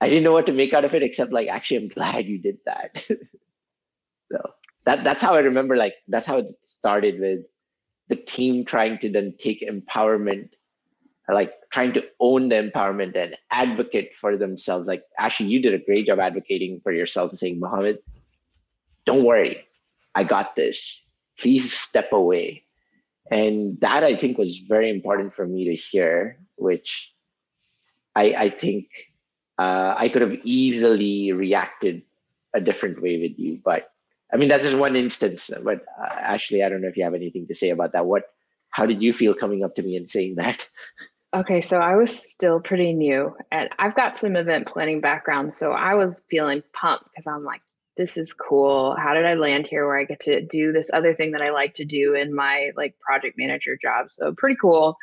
I 0.00 0.08
didn't 0.08 0.24
know 0.24 0.32
what 0.32 0.46
to 0.46 0.52
make 0.52 0.74
out 0.74 0.84
of 0.84 0.94
it 0.94 1.02
except 1.02 1.32
like, 1.32 1.48
actually, 1.48 1.78
I'm 1.78 1.88
glad 1.88 2.26
you 2.26 2.38
did 2.38 2.58
that. 2.66 3.02
so 4.32 4.38
that 4.84 5.04
that's 5.04 5.22
how 5.22 5.34
I 5.34 5.40
remember. 5.40 5.76
Like 5.76 5.94
that's 6.08 6.26
how 6.26 6.38
it 6.38 6.46
started 6.62 7.20
with 7.20 7.40
the 8.08 8.16
team 8.16 8.64
trying 8.64 8.98
to 8.98 9.10
then 9.10 9.34
take 9.38 9.66
empowerment 9.66 10.50
like 11.34 11.54
trying 11.70 11.92
to 11.94 12.04
own 12.20 12.48
the 12.48 12.56
empowerment 12.56 13.16
and 13.16 13.36
advocate 13.50 14.16
for 14.16 14.36
themselves. 14.36 14.86
Like 14.86 15.04
Ashley, 15.18 15.46
you 15.46 15.60
did 15.60 15.74
a 15.74 15.84
great 15.84 16.06
job 16.06 16.20
advocating 16.20 16.80
for 16.80 16.92
yourself 16.92 17.30
and 17.30 17.38
saying, 17.38 17.58
Mohammed, 17.58 17.98
don't 19.04 19.24
worry, 19.24 19.64
I 20.14 20.24
got 20.24 20.56
this. 20.56 21.02
Please 21.38 21.72
step 21.72 22.12
away. 22.12 22.64
And 23.30 23.80
that 23.80 24.04
I 24.04 24.14
think 24.16 24.38
was 24.38 24.58
very 24.58 24.88
important 24.88 25.34
for 25.34 25.46
me 25.46 25.64
to 25.64 25.74
hear, 25.74 26.38
which 26.56 27.12
I, 28.14 28.34
I 28.34 28.50
think 28.50 28.88
uh, 29.58 29.94
I 29.96 30.08
could 30.08 30.22
have 30.22 30.38
easily 30.44 31.32
reacted 31.32 32.02
a 32.54 32.60
different 32.60 33.02
way 33.02 33.18
with 33.20 33.38
you. 33.38 33.60
But 33.64 33.90
I 34.32 34.36
mean, 34.36 34.48
that's 34.48 34.64
just 34.64 34.78
one 34.78 34.96
instance. 34.96 35.50
But 35.62 35.84
uh, 36.00 36.06
Ashley, 36.06 36.62
I 36.62 36.68
don't 36.68 36.82
know 36.82 36.88
if 36.88 36.96
you 36.96 37.04
have 37.04 37.14
anything 37.14 37.46
to 37.48 37.54
say 37.54 37.70
about 37.70 37.92
that. 37.92 38.06
What, 38.06 38.24
how 38.70 38.86
did 38.86 39.02
you 39.02 39.12
feel 39.12 39.34
coming 39.34 39.64
up 39.64 39.74
to 39.76 39.82
me 39.82 39.96
and 39.96 40.10
saying 40.10 40.36
that? 40.36 40.68
Okay, 41.34 41.60
so 41.60 41.78
I 41.78 41.96
was 41.96 42.16
still 42.16 42.60
pretty 42.60 42.94
new 42.94 43.34
and 43.50 43.68
I've 43.78 43.96
got 43.96 44.16
some 44.16 44.36
event 44.36 44.68
planning 44.68 45.00
background. 45.00 45.52
So 45.52 45.72
I 45.72 45.94
was 45.94 46.22
feeling 46.30 46.62
pumped 46.72 47.04
because 47.10 47.26
I'm 47.26 47.44
like, 47.44 47.60
this 47.96 48.16
is 48.16 48.32
cool. 48.32 48.94
How 48.96 49.14
did 49.14 49.26
I 49.26 49.34
land 49.34 49.66
here 49.66 49.86
where 49.86 49.98
I 49.98 50.04
get 50.04 50.20
to 50.20 50.40
do 50.42 50.72
this 50.72 50.90
other 50.92 51.14
thing 51.14 51.32
that 51.32 51.42
I 51.42 51.50
like 51.50 51.74
to 51.74 51.84
do 51.84 52.14
in 52.14 52.34
my 52.34 52.70
like 52.76 52.94
project 53.00 53.36
manager 53.38 53.76
job? 53.80 54.10
So 54.10 54.34
pretty 54.36 54.56
cool. 54.60 54.96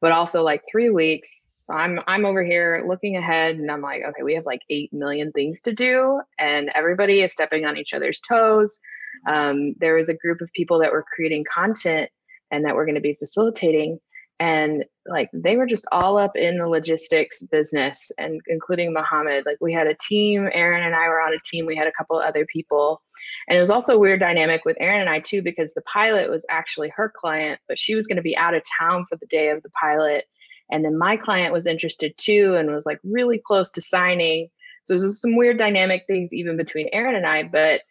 But 0.00 0.12
also 0.12 0.42
like 0.42 0.62
three 0.70 0.90
weeks. 0.90 1.52
So 1.66 1.74
I'm 1.74 2.00
I'm 2.06 2.24
over 2.24 2.44
here 2.44 2.84
looking 2.86 3.16
ahead 3.16 3.56
and 3.56 3.70
I'm 3.70 3.82
like, 3.82 4.02
okay, 4.08 4.22
we 4.22 4.34
have 4.34 4.46
like 4.46 4.62
eight 4.70 4.92
million 4.92 5.32
things 5.32 5.60
to 5.62 5.72
do, 5.72 6.20
and 6.38 6.70
everybody 6.74 7.22
is 7.22 7.32
stepping 7.32 7.64
on 7.64 7.76
each 7.76 7.92
other's 7.92 8.20
toes. 8.20 8.78
Um, 9.26 9.74
there 9.80 9.94
was 9.94 10.08
a 10.08 10.14
group 10.14 10.40
of 10.40 10.52
people 10.52 10.78
that 10.80 10.92
were 10.92 11.04
creating 11.14 11.44
content 11.52 12.10
and 12.52 12.64
that 12.64 12.76
we're 12.76 12.84
going 12.84 12.94
to 12.94 13.00
be 13.00 13.14
facilitating 13.14 13.98
and 14.38 14.84
like 15.06 15.30
they 15.32 15.56
were 15.56 15.66
just 15.66 15.86
all 15.92 16.18
up 16.18 16.36
in 16.36 16.58
the 16.58 16.68
logistics 16.68 17.42
business 17.44 18.10
and 18.18 18.40
including 18.48 18.92
Mohammed. 18.92 19.46
Like 19.46 19.56
we 19.60 19.72
had 19.72 19.86
a 19.86 19.94
team, 19.94 20.48
Aaron 20.52 20.82
and 20.82 20.94
I 20.94 21.08
were 21.08 21.22
on 21.22 21.32
a 21.32 21.38
team. 21.38 21.64
We 21.64 21.76
had 21.76 21.86
a 21.86 21.92
couple 21.92 22.18
other 22.18 22.44
people. 22.52 23.02
And 23.48 23.56
it 23.56 23.60
was 23.60 23.70
also 23.70 23.94
a 23.94 23.98
weird 23.98 24.20
dynamic 24.20 24.64
with 24.64 24.76
Aaron 24.78 25.00
and 25.00 25.08
I 25.08 25.20
too, 25.20 25.42
because 25.42 25.72
the 25.72 25.82
pilot 25.82 26.28
was 26.28 26.44
actually 26.50 26.90
her 26.90 27.10
client, 27.14 27.60
but 27.66 27.78
she 27.78 27.94
was 27.94 28.06
going 28.06 28.16
to 28.16 28.22
be 28.22 28.36
out 28.36 28.54
of 28.54 28.62
town 28.78 29.06
for 29.08 29.16
the 29.16 29.26
day 29.26 29.48
of 29.48 29.62
the 29.62 29.70
pilot. 29.70 30.24
And 30.70 30.84
then 30.84 30.98
my 30.98 31.16
client 31.16 31.52
was 31.52 31.66
interested 31.66 32.16
too 32.18 32.56
and 32.58 32.70
was 32.70 32.86
like 32.86 32.98
really 33.04 33.38
close 33.38 33.70
to 33.70 33.80
signing. 33.80 34.48
So 34.84 34.98
there's 34.98 35.20
some 35.20 35.36
weird 35.36 35.56
dynamic 35.56 36.04
things 36.06 36.34
even 36.34 36.56
between 36.56 36.90
Aaron 36.92 37.14
and 37.14 37.26
I. 37.26 37.44
But 37.44 37.82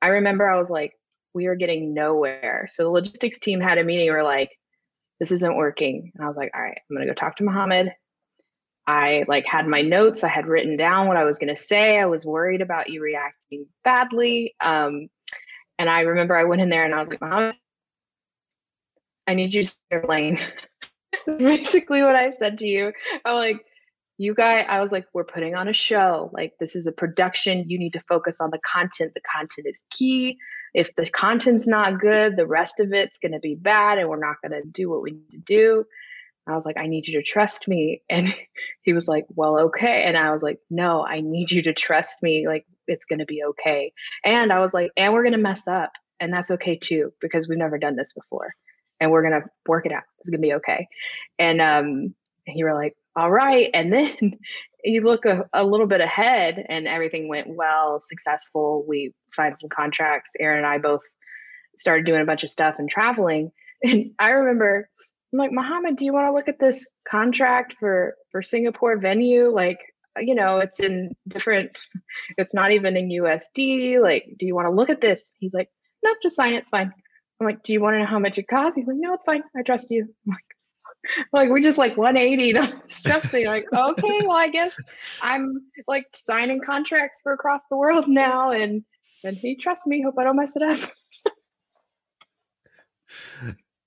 I 0.00 0.08
remember 0.08 0.48
I 0.48 0.60
was 0.60 0.70
like, 0.70 0.94
we 1.34 1.46
are 1.46 1.56
getting 1.56 1.92
nowhere. 1.92 2.66
So 2.70 2.84
the 2.84 2.90
logistics 2.90 3.38
team 3.38 3.60
had 3.60 3.78
a 3.78 3.84
meeting. 3.84 4.08
We're 4.10 4.22
like, 4.22 4.52
this 5.20 5.32
isn't 5.32 5.56
working. 5.56 6.12
And 6.14 6.24
I 6.24 6.28
was 6.28 6.36
like, 6.36 6.50
all 6.54 6.62
right, 6.62 6.78
I'm 6.78 6.96
going 6.96 7.06
to 7.06 7.12
go 7.12 7.14
talk 7.14 7.36
to 7.36 7.44
Mohammed. 7.44 7.92
I 8.86 9.24
like 9.28 9.44
had 9.44 9.66
my 9.66 9.82
notes. 9.82 10.24
I 10.24 10.28
had 10.28 10.46
written 10.46 10.76
down 10.76 11.08
what 11.08 11.16
I 11.16 11.24
was 11.24 11.38
going 11.38 11.54
to 11.54 11.60
say. 11.60 11.98
I 11.98 12.06
was 12.06 12.24
worried 12.24 12.62
about 12.62 12.88
you 12.88 13.02
reacting 13.02 13.66
badly. 13.84 14.54
Um, 14.60 15.08
and 15.78 15.90
I 15.90 16.00
remember 16.00 16.36
I 16.36 16.44
went 16.44 16.62
in 16.62 16.70
there 16.70 16.84
and 16.84 16.94
I 16.94 17.00
was 17.00 17.10
like, 17.10 17.20
Mohammed, 17.20 17.54
I 19.26 19.34
need 19.34 19.54
you 19.54 19.64
to 19.64 19.74
your 19.90 20.06
lane. 20.06 20.40
Basically 21.38 22.02
what 22.02 22.16
I 22.16 22.30
said 22.30 22.58
to 22.58 22.66
you. 22.66 22.92
I'm 23.24 23.34
like, 23.34 23.64
you 24.16 24.34
guys, 24.34 24.66
I 24.68 24.80
was 24.80 24.90
like, 24.90 25.06
we're 25.12 25.24
putting 25.24 25.54
on 25.54 25.68
a 25.68 25.72
show. 25.72 26.30
Like, 26.32 26.54
this 26.58 26.74
is 26.74 26.86
a 26.86 26.92
production. 26.92 27.68
You 27.68 27.78
need 27.78 27.92
to 27.92 28.02
focus 28.08 28.40
on 28.40 28.50
the 28.50 28.58
content. 28.60 29.12
The 29.14 29.20
content 29.20 29.68
is 29.70 29.84
key 29.90 30.38
if 30.74 30.94
the 30.96 31.08
content's 31.08 31.66
not 31.66 32.00
good, 32.00 32.36
the 32.36 32.46
rest 32.46 32.80
of 32.80 32.92
it's 32.92 33.18
going 33.18 33.32
to 33.32 33.38
be 33.38 33.54
bad 33.54 33.98
and 33.98 34.08
we're 34.08 34.18
not 34.18 34.36
going 34.42 34.60
to 34.60 34.68
do 34.68 34.88
what 34.90 35.02
we 35.02 35.12
need 35.12 35.30
to 35.30 35.38
do. 35.38 35.84
I 36.48 36.54
was 36.54 36.64
like, 36.64 36.78
I 36.78 36.86
need 36.86 37.06
you 37.06 37.18
to 37.18 37.22
trust 37.22 37.68
me. 37.68 38.02
And 38.10 38.34
he 38.82 38.94
was 38.94 39.06
like, 39.06 39.26
Well, 39.34 39.60
okay. 39.66 40.04
And 40.04 40.16
I 40.16 40.30
was 40.30 40.42
like, 40.42 40.58
No, 40.70 41.04
I 41.04 41.20
need 41.20 41.50
you 41.50 41.62
to 41.62 41.74
trust 41.74 42.22
me. 42.22 42.46
Like, 42.46 42.66
it's 42.86 43.04
going 43.04 43.18
to 43.18 43.26
be 43.26 43.44
okay. 43.44 43.92
And 44.24 44.52
I 44.52 44.60
was 44.60 44.72
like, 44.72 44.90
And 44.96 45.12
we're 45.12 45.22
going 45.22 45.32
to 45.32 45.38
mess 45.38 45.68
up. 45.68 45.92
And 46.20 46.32
that's 46.32 46.50
okay 46.50 46.76
too, 46.76 47.12
because 47.20 47.46
we've 47.48 47.58
never 47.58 47.78
done 47.78 47.96
this 47.96 48.12
before. 48.12 48.54
And 48.98 49.10
we're 49.10 49.22
going 49.22 49.40
to 49.40 49.48
work 49.68 49.86
it 49.86 49.92
out. 49.92 50.02
It's 50.20 50.30
going 50.30 50.40
to 50.40 50.46
be 50.46 50.54
okay. 50.54 50.88
And, 51.38 51.60
um, 51.60 52.14
and 52.46 52.56
you 52.56 52.64
were 52.64 52.74
like, 52.74 52.96
All 53.14 53.30
right. 53.30 53.70
And 53.74 53.92
then 53.92 54.16
you 54.84 55.02
look 55.02 55.24
a, 55.24 55.48
a, 55.52 55.64
little 55.64 55.86
bit 55.86 56.00
ahead 56.00 56.64
and 56.68 56.86
everything 56.86 57.28
went 57.28 57.48
well, 57.48 58.00
successful. 58.00 58.84
We 58.86 59.12
signed 59.28 59.58
some 59.58 59.68
contracts. 59.68 60.30
Aaron 60.38 60.58
and 60.58 60.66
I 60.66 60.78
both 60.78 61.02
started 61.76 62.06
doing 62.06 62.20
a 62.20 62.26
bunch 62.26 62.44
of 62.44 62.50
stuff 62.50 62.76
and 62.78 62.88
traveling. 62.88 63.52
And 63.80 64.10
I 64.18 64.30
remember 64.30 64.88
I'm 65.32 65.38
like, 65.38 65.52
Mohammed, 65.52 65.96
do 65.96 66.04
you 66.04 66.12
want 66.12 66.26
to 66.26 66.32
look 66.32 66.48
at 66.48 66.58
this 66.58 66.88
contract 67.08 67.76
for 67.78 68.16
for 68.32 68.42
Singapore 68.42 68.98
venue? 68.98 69.44
Like, 69.44 69.78
you 70.18 70.34
know, 70.34 70.58
it's 70.58 70.80
in 70.80 71.14
different, 71.26 71.78
it's 72.38 72.54
not 72.54 72.72
even 72.72 72.96
in 72.96 73.08
USD. 73.08 74.00
Like, 74.00 74.34
do 74.38 74.46
you 74.46 74.54
want 74.54 74.66
to 74.66 74.72
look 74.72 74.90
at 74.90 75.00
this? 75.00 75.32
He's 75.38 75.52
like, 75.52 75.68
no, 76.02 76.12
just 76.22 76.36
sign 76.36 76.54
it. 76.54 76.58
It's 76.58 76.70
fine. 76.70 76.92
I'm 77.40 77.46
like, 77.46 77.62
do 77.62 77.72
you 77.72 77.80
want 77.80 77.94
to 77.94 77.98
know 78.00 78.06
how 78.06 78.18
much 78.18 78.38
it 78.38 78.48
costs? 78.48 78.74
He's 78.74 78.86
like, 78.86 78.96
no, 78.98 79.14
it's 79.14 79.24
fine. 79.24 79.42
I 79.56 79.62
trust 79.62 79.90
you. 79.90 80.08
I'm 80.26 80.32
like, 80.32 80.47
like 81.32 81.48
we're 81.48 81.60
just 81.60 81.78
like 81.78 81.96
180 81.96 82.58
stressing 82.88 83.46
like 83.46 83.66
okay 83.72 84.26
well 84.26 84.36
i 84.36 84.48
guess 84.48 84.76
i'm 85.22 85.62
like 85.86 86.06
signing 86.14 86.60
contracts 86.60 87.20
for 87.22 87.32
across 87.32 87.62
the 87.70 87.76
world 87.76 88.08
now 88.08 88.50
and 88.50 88.84
and 89.24 89.36
he 89.36 89.56
trusts 89.56 89.86
me 89.86 90.02
hope 90.02 90.14
i 90.18 90.24
don't 90.24 90.36
mess 90.36 90.56
it 90.56 90.62
up. 90.62 90.78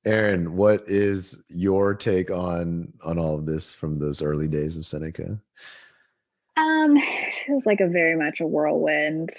Aaron 0.06 0.56
what 0.56 0.84
is 0.88 1.44
your 1.48 1.94
take 1.94 2.32
on 2.32 2.92
on 3.04 3.20
all 3.20 3.36
of 3.36 3.46
this 3.46 3.74
from 3.74 3.96
those 3.96 4.24
early 4.24 4.48
days 4.48 4.76
of 4.76 4.86
seneca? 4.86 5.40
Um 6.58 6.98
it 6.98 7.50
was 7.50 7.68
like 7.68 7.82
a 7.82 7.88
very 7.88 8.16
much 8.16 8.42
a 8.42 8.48
whirlwind 8.48 9.30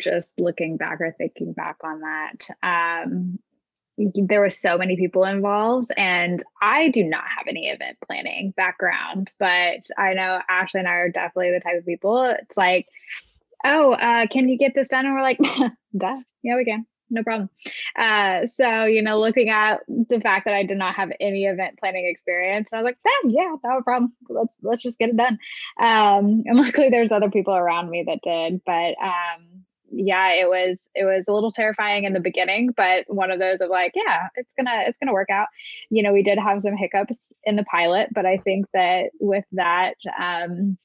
just 0.00 0.28
looking 0.38 0.76
back 0.76 1.00
or 1.00 1.12
thinking 1.18 1.52
back 1.52 1.78
on 1.82 2.02
that. 2.02 2.46
Um 2.62 3.40
there 3.98 4.40
were 4.40 4.50
so 4.50 4.76
many 4.76 4.96
people 4.96 5.24
involved 5.24 5.90
and 5.96 6.42
i 6.60 6.88
do 6.88 7.02
not 7.02 7.24
have 7.24 7.46
any 7.48 7.68
event 7.68 7.96
planning 8.06 8.52
background 8.56 9.32
but 9.38 9.80
i 9.96 10.12
know 10.12 10.40
ashley 10.48 10.80
and 10.80 10.88
i 10.88 10.92
are 10.92 11.10
definitely 11.10 11.50
the 11.50 11.60
type 11.60 11.78
of 11.78 11.86
people 11.86 12.22
it's 12.40 12.56
like 12.56 12.86
oh 13.64 13.92
uh, 13.94 14.26
can 14.26 14.48
you 14.48 14.58
get 14.58 14.74
this 14.74 14.88
done? 14.88 15.06
And 15.06 15.14
we're 15.14 15.22
like 15.22 15.38
duh 15.96 16.20
yeah 16.42 16.56
we 16.56 16.64
can 16.64 16.86
no 17.08 17.22
problem. 17.22 17.48
Uh, 17.96 18.48
so 18.48 18.84
you 18.84 19.00
know 19.00 19.20
looking 19.20 19.48
at 19.48 19.80
the 19.86 20.20
fact 20.20 20.44
that 20.44 20.54
i 20.54 20.64
did 20.64 20.76
not 20.76 20.94
have 20.96 21.10
any 21.20 21.44
event 21.44 21.78
planning 21.78 22.06
experience 22.06 22.70
i 22.72 22.76
was 22.76 22.84
like 22.84 22.98
damn 23.04 23.30
yeah 23.30 23.54
no 23.64 23.82
problem. 23.82 24.12
Let's 24.28 24.54
let's 24.62 24.82
just 24.82 24.98
get 24.98 25.10
it 25.10 25.16
done. 25.16 25.38
Um, 25.80 26.42
and 26.46 26.56
luckily 26.56 26.90
there's 26.90 27.12
other 27.12 27.30
people 27.30 27.54
around 27.54 27.90
me 27.90 28.04
that 28.06 28.22
did 28.22 28.60
but 28.66 28.94
um, 29.00 29.55
yeah, 29.96 30.32
it 30.32 30.48
was 30.48 30.78
it 30.94 31.04
was 31.04 31.24
a 31.26 31.32
little 31.32 31.50
terrifying 31.50 32.04
in 32.04 32.12
the 32.12 32.20
beginning, 32.20 32.70
but 32.76 33.04
one 33.08 33.30
of 33.30 33.38
those 33.38 33.60
of 33.60 33.70
like, 33.70 33.92
yeah, 33.94 34.28
it's 34.36 34.54
gonna 34.54 34.82
it's 34.86 34.98
gonna 34.98 35.12
work 35.12 35.30
out. 35.30 35.48
You 35.90 36.02
know, 36.02 36.12
we 36.12 36.22
did 36.22 36.38
have 36.38 36.60
some 36.60 36.76
hiccups 36.76 37.32
in 37.44 37.56
the 37.56 37.64
pilot, 37.64 38.10
but 38.12 38.26
I 38.26 38.36
think 38.38 38.66
that 38.74 39.10
with 39.20 39.44
that, 39.52 39.94
um, 40.18 40.78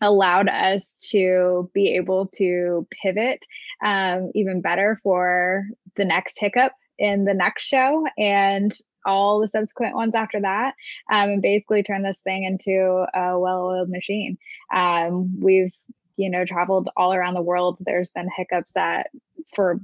allowed 0.00 0.48
us 0.48 0.90
to 1.10 1.70
be 1.72 1.96
able 1.96 2.26
to 2.26 2.86
pivot 3.02 3.44
um, 3.84 4.30
even 4.34 4.60
better 4.60 4.98
for 5.02 5.64
the 5.96 6.04
next 6.04 6.38
hiccup 6.40 6.72
in 6.98 7.24
the 7.24 7.34
next 7.34 7.64
show 7.64 8.04
and 8.18 8.72
all 9.06 9.40
the 9.40 9.48
subsequent 9.48 9.94
ones 9.94 10.14
after 10.14 10.40
that 10.40 10.74
um, 11.12 11.30
and 11.30 11.42
basically 11.42 11.82
turn 11.82 12.02
this 12.02 12.18
thing 12.18 12.44
into 12.44 13.06
a 13.14 13.38
well-oiled 13.38 13.88
machine 13.88 14.38
um, 14.74 15.40
we've 15.40 15.74
you 16.16 16.30
know 16.30 16.44
traveled 16.44 16.88
all 16.96 17.12
around 17.12 17.34
the 17.34 17.42
world 17.42 17.78
there's 17.80 18.10
been 18.10 18.28
hiccups 18.36 18.72
that 18.74 19.08
for 19.54 19.80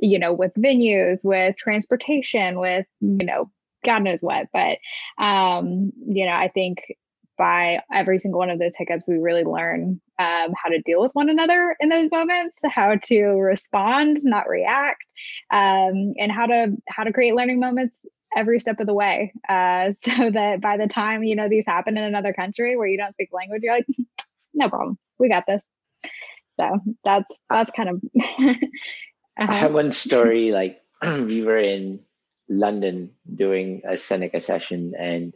you 0.00 0.18
know, 0.18 0.32
with 0.32 0.52
venues, 0.54 1.24
with 1.24 1.56
transportation, 1.56 2.58
with, 2.58 2.86
you 3.00 3.24
know, 3.24 3.50
God 3.84 4.02
knows 4.02 4.22
what. 4.22 4.48
But, 4.52 4.78
um, 5.22 5.92
you 6.06 6.24
know, 6.26 6.32
I 6.32 6.48
think 6.48 6.96
by 7.36 7.80
every 7.92 8.18
single 8.18 8.38
one 8.38 8.50
of 8.50 8.58
those 8.58 8.76
hiccups, 8.76 9.08
we 9.08 9.18
really 9.18 9.44
learn 9.44 10.00
um, 10.18 10.52
how 10.56 10.68
to 10.70 10.80
deal 10.82 11.00
with 11.00 11.12
one 11.14 11.28
another 11.28 11.76
in 11.80 11.88
those 11.88 12.10
moments, 12.10 12.58
how 12.64 12.96
to 12.96 13.22
respond, 13.24 14.18
not 14.22 14.48
react, 14.48 15.04
um, 15.50 16.14
and 16.18 16.30
how 16.30 16.46
to 16.46 16.76
how 16.88 17.02
to 17.04 17.12
create 17.12 17.34
learning 17.34 17.58
moments 17.58 18.04
every 18.36 18.60
step 18.60 18.78
of 18.80 18.86
the 18.86 18.94
way, 18.94 19.32
uh, 19.48 19.90
so 20.00 20.30
that 20.30 20.60
by 20.60 20.76
the 20.76 20.86
time 20.86 21.24
you 21.24 21.34
know 21.34 21.48
these 21.48 21.64
happen 21.66 21.96
in 21.96 22.04
another 22.04 22.32
country 22.32 22.76
where 22.76 22.86
you 22.86 22.98
don't 22.98 23.14
speak 23.14 23.30
language, 23.32 23.62
you're 23.62 23.74
like, 23.74 23.86
no 24.54 24.68
problem, 24.68 24.98
we 25.18 25.28
got 25.28 25.44
this. 25.46 25.62
So 26.62 26.80
that's 27.04 27.32
that's 27.50 27.70
kind 27.72 27.88
of. 27.88 28.02
uh-huh. 28.20 28.54
I 29.36 29.58
have 29.58 29.74
one 29.74 29.92
story. 29.92 30.52
Like 30.52 30.80
we 31.02 31.42
were 31.42 31.58
in 31.58 32.00
London 32.48 33.10
doing 33.34 33.82
a 33.88 33.98
Seneca 33.98 34.40
session, 34.40 34.94
and 34.98 35.34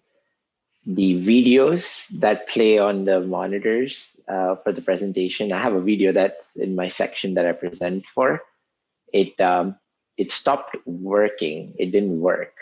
the 0.86 1.14
videos 1.24 2.08
that 2.20 2.48
play 2.48 2.78
on 2.78 3.04
the 3.04 3.20
monitors 3.20 4.14
uh, 4.28 4.56
for 4.56 4.72
the 4.72 4.82
presentation. 4.82 5.52
I 5.52 5.60
have 5.60 5.74
a 5.74 5.80
video 5.80 6.12
that's 6.12 6.56
in 6.56 6.76
my 6.76 6.88
section 6.88 7.34
that 7.34 7.46
I 7.46 7.52
present 7.52 8.06
for. 8.06 8.42
It 9.12 9.38
um, 9.40 9.76
it 10.16 10.30
stopped 10.32 10.76
working. 10.86 11.74
It 11.78 11.90
didn't 11.90 12.20
work, 12.20 12.54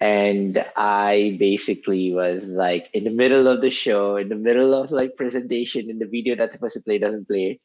and 0.00 0.64
I 0.76 1.36
basically 1.38 2.12
was 2.12 2.48
like 2.48 2.88
in 2.94 3.04
the 3.04 3.10
middle 3.10 3.46
of 3.48 3.60
the 3.60 3.70
show, 3.70 4.16
in 4.16 4.28
the 4.28 4.36
middle 4.36 4.74
of 4.74 4.90
like 4.90 5.16
presentation, 5.16 5.90
and 5.90 6.00
the 6.00 6.06
video 6.06 6.36
that's 6.36 6.54
supposed 6.54 6.74
to 6.74 6.80
play 6.82 6.98
doesn't 6.98 7.28
play. 7.28 7.60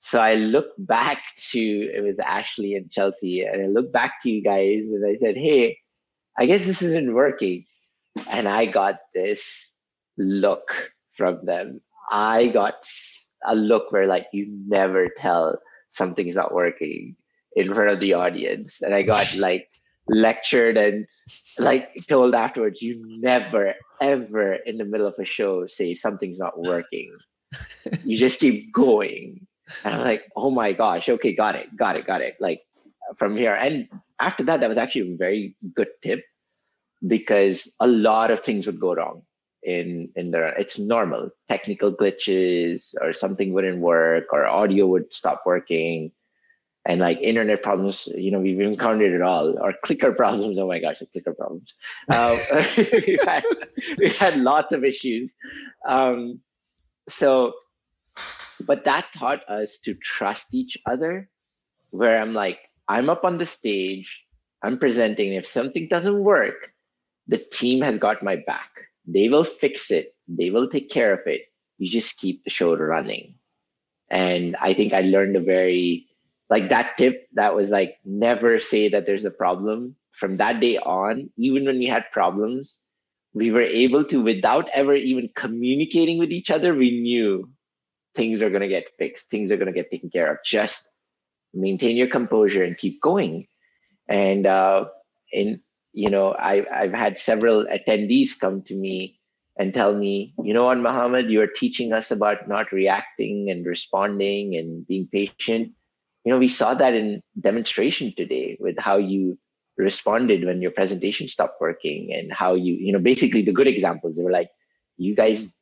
So 0.00 0.20
I 0.20 0.34
look 0.34 0.68
back 0.78 1.22
to 1.52 1.60
it 1.60 2.02
was 2.04 2.20
Ashley 2.20 2.74
and 2.74 2.90
Chelsea, 2.90 3.42
and 3.42 3.62
I 3.62 3.66
look 3.66 3.92
back 3.92 4.22
to 4.22 4.30
you 4.30 4.42
guys, 4.42 4.88
and 4.88 5.04
I 5.06 5.16
said, 5.16 5.36
"Hey, 5.36 5.78
I 6.38 6.46
guess 6.46 6.66
this 6.66 6.82
isn't 6.82 7.14
working." 7.14 7.64
and 8.28 8.48
I 8.48 8.66
got 8.66 8.98
this 9.14 9.74
look 10.16 10.92
from 11.12 11.44
them. 11.44 11.80
I 12.10 12.48
got 12.48 12.88
a 13.46 13.54
look 13.54 13.92
where 13.92 14.06
like 14.06 14.26
you 14.32 14.46
never 14.66 15.08
tell 15.08 15.58
something's 15.90 16.36
not 16.36 16.54
working 16.54 17.16
in 17.56 17.74
front 17.74 17.90
of 17.90 18.00
the 18.00 18.14
audience, 18.14 18.82
and 18.82 18.94
I 18.94 19.02
got 19.02 19.34
like 19.36 19.68
lectured 20.08 20.76
and 20.76 21.06
like 21.58 21.90
told 22.08 22.34
afterwards, 22.34 22.82
you 22.82 23.02
never 23.20 23.74
ever 24.00 24.54
in 24.54 24.78
the 24.78 24.84
middle 24.84 25.06
of 25.06 25.18
a 25.18 25.24
show 25.24 25.66
say 25.66 25.94
something's 25.94 26.38
not 26.38 26.60
working. 26.60 27.16
you 28.04 28.16
just 28.16 28.40
keep 28.40 28.72
going. 28.72 29.46
And 29.84 29.94
I'm 29.94 30.04
like, 30.04 30.30
oh 30.36 30.50
my 30.50 30.72
gosh, 30.72 31.08
okay, 31.08 31.34
got 31.34 31.56
it, 31.56 31.74
got 31.76 31.98
it, 31.98 32.06
got 32.06 32.20
it. 32.20 32.36
Like 32.40 32.62
from 33.16 33.36
here. 33.36 33.54
And 33.54 33.88
after 34.20 34.44
that, 34.44 34.60
that 34.60 34.68
was 34.68 34.78
actually 34.78 35.14
a 35.14 35.16
very 35.16 35.56
good 35.74 35.88
tip 36.02 36.24
because 37.06 37.70
a 37.80 37.86
lot 37.86 38.30
of 38.30 38.40
things 38.40 38.66
would 38.66 38.80
go 38.80 38.94
wrong 38.94 39.22
in 39.64 40.10
in 40.14 40.30
there 40.30 40.48
it's 40.58 40.78
normal 40.78 41.30
technical 41.48 41.90
glitches 41.90 42.94
or 43.00 43.12
something 43.12 43.52
wouldn't 43.52 43.78
work 43.78 44.24
or 44.30 44.46
audio 44.46 44.86
would 44.86 45.12
stop 45.12 45.42
working 45.46 46.12
and 46.86 47.00
like 47.00 47.18
internet 47.20 47.62
problems 47.62 48.08
you 48.14 48.30
know 48.30 48.40
we've 48.40 48.60
encountered 48.60 49.12
it 49.12 49.22
all 49.22 49.58
or 49.58 49.72
clicker 49.84 50.12
problems 50.12 50.58
oh 50.58 50.66
my 50.66 50.78
gosh 50.78 50.98
the 50.98 51.06
clicker 51.06 51.34
problems 51.34 51.74
um, 52.12 52.36
we've, 53.06 53.24
had, 53.24 53.44
we've 53.98 54.16
had 54.16 54.36
lots 54.38 54.72
of 54.72 54.84
issues 54.84 55.34
um, 55.86 56.40
so 57.08 57.52
but 58.60 58.84
that 58.84 59.06
taught 59.16 59.48
us 59.48 59.78
to 59.78 59.94
trust 59.94 60.54
each 60.54 60.78
other 60.86 61.28
where 61.90 62.20
i'm 62.20 62.34
like 62.34 62.58
i'm 62.88 63.10
up 63.10 63.24
on 63.24 63.38
the 63.38 63.46
stage 63.46 64.24
i'm 64.62 64.78
presenting 64.78 65.32
if 65.32 65.46
something 65.46 65.88
doesn't 65.88 66.22
work 66.22 66.74
the 67.26 67.38
team 67.38 67.80
has 67.80 67.98
got 67.98 68.22
my 68.22 68.36
back. 68.36 68.70
They 69.06 69.28
will 69.28 69.44
fix 69.44 69.90
it. 69.90 70.14
They 70.28 70.50
will 70.50 70.68
take 70.68 70.90
care 70.90 71.12
of 71.12 71.20
it. 71.26 71.42
You 71.78 71.88
just 71.88 72.18
keep 72.18 72.44
the 72.44 72.50
show 72.50 72.74
running. 72.76 73.34
And 74.10 74.56
I 74.60 74.74
think 74.74 74.92
I 74.92 75.00
learned 75.00 75.36
a 75.36 75.40
very 75.40 76.06
like 76.54 76.68
that 76.70 76.96
tip 76.96 77.26
that 77.34 77.56
was 77.56 77.70
like 77.70 77.96
never 78.04 78.60
say 78.60 78.88
that 78.88 79.06
there's 79.06 79.24
a 79.24 79.30
problem. 79.44 79.96
From 80.12 80.36
that 80.36 80.60
day 80.60 80.78
on, 80.78 81.28
even 81.36 81.64
when 81.66 81.78
we 81.80 81.86
had 81.86 82.04
problems, 82.12 82.84
we 83.32 83.50
were 83.50 83.68
able 83.84 84.04
to, 84.04 84.22
without 84.22 84.68
ever 84.72 84.94
even 84.94 85.28
communicating 85.34 86.18
with 86.18 86.30
each 86.30 86.52
other, 86.52 86.72
we 86.72 86.92
knew 87.00 87.50
things 88.14 88.40
are 88.40 88.50
going 88.50 88.62
to 88.62 88.68
get 88.68 88.94
fixed, 89.00 89.30
things 89.30 89.50
are 89.50 89.56
going 89.56 89.72
to 89.74 89.80
get 89.80 89.90
taken 89.90 90.10
care 90.10 90.30
of. 90.30 90.38
Just 90.44 90.92
maintain 91.52 91.96
your 91.96 92.06
composure 92.06 92.62
and 92.62 92.78
keep 92.78 93.02
going. 93.02 93.48
And 94.08 94.46
uh, 94.46 94.84
in 95.32 95.60
you 95.92 96.10
know, 96.10 96.32
I, 96.34 96.64
I've 96.72 96.92
had 96.92 97.18
several 97.18 97.66
attendees 97.66 98.38
come 98.38 98.62
to 98.68 98.74
me 98.74 99.18
and 99.58 99.74
tell 99.74 99.94
me, 99.94 100.34
you 100.42 100.54
know 100.54 100.64
what, 100.66 100.78
Muhammad, 100.78 101.30
you're 101.30 101.46
teaching 101.62 101.92
us 101.92 102.12
about 102.12 102.48
not 102.48 102.72
reacting 102.72 103.50
and 103.50 103.66
responding 103.66 104.56
and 104.56 104.86
being 104.86 105.08
patient. 105.10 105.72
You 106.24 106.32
know, 106.32 106.38
we 106.38 106.48
saw 106.48 106.74
that 106.74 106.94
in 106.94 107.22
demonstration 107.40 108.14
today 108.16 108.56
with 108.60 108.78
how 108.78 108.96
you 108.96 109.38
responded 109.76 110.44
when 110.44 110.62
your 110.62 110.70
presentation 110.70 111.28
stopped 111.28 111.60
working 111.60 112.12
and 112.12 112.32
how 112.32 112.54
you, 112.54 112.74
you 112.74 112.92
know, 112.92 112.98
basically 112.98 113.42
the 113.42 113.52
good 113.52 113.66
examples. 113.66 114.16
They 114.16 114.22
were 114.22 114.30
like, 114.30 114.50
you 114.96 115.14
guys, 115.14 115.58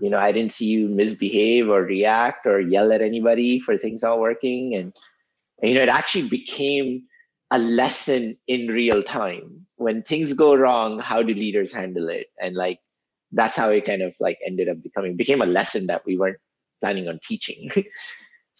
you 0.00 0.10
know, 0.10 0.18
I 0.18 0.32
didn't 0.32 0.52
see 0.52 0.66
you 0.66 0.88
misbehave 0.88 1.68
or 1.68 1.82
react 1.82 2.46
or 2.46 2.60
yell 2.60 2.92
at 2.92 3.02
anybody 3.02 3.60
for 3.60 3.76
things 3.76 4.02
not 4.02 4.18
working. 4.18 4.74
And, 4.74 4.92
and 5.60 5.70
you 5.70 5.76
know, 5.76 5.82
it 5.82 5.88
actually 5.88 6.28
became 6.28 7.04
a 7.50 7.58
lesson 7.58 8.36
in 8.46 8.68
real 8.68 9.02
time 9.02 9.66
when 9.76 10.02
things 10.02 10.32
go 10.32 10.54
wrong 10.54 10.98
how 11.00 11.22
do 11.22 11.34
leaders 11.34 11.72
handle 11.72 12.08
it 12.08 12.28
and 12.40 12.54
like 12.54 12.78
that's 13.32 13.56
how 13.56 13.70
it 13.70 13.84
kind 13.84 14.02
of 14.02 14.14
like 14.20 14.38
ended 14.46 14.68
up 14.68 14.80
becoming 14.82 15.16
became 15.16 15.42
a 15.42 15.46
lesson 15.46 15.86
that 15.86 16.04
we 16.06 16.16
weren't 16.16 16.38
planning 16.80 17.08
on 17.08 17.18
teaching 17.26 17.70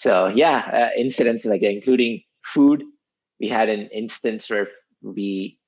so 0.01 0.29
yeah 0.29 0.59
uh, 0.73 1.01
incidents 1.01 1.45
like 1.45 1.63
including 1.63 2.23
food 2.45 2.83
we 3.39 3.49
had 3.49 3.69
an 3.69 3.89
instance 3.93 4.49
where 4.49 4.67
we 5.03 5.59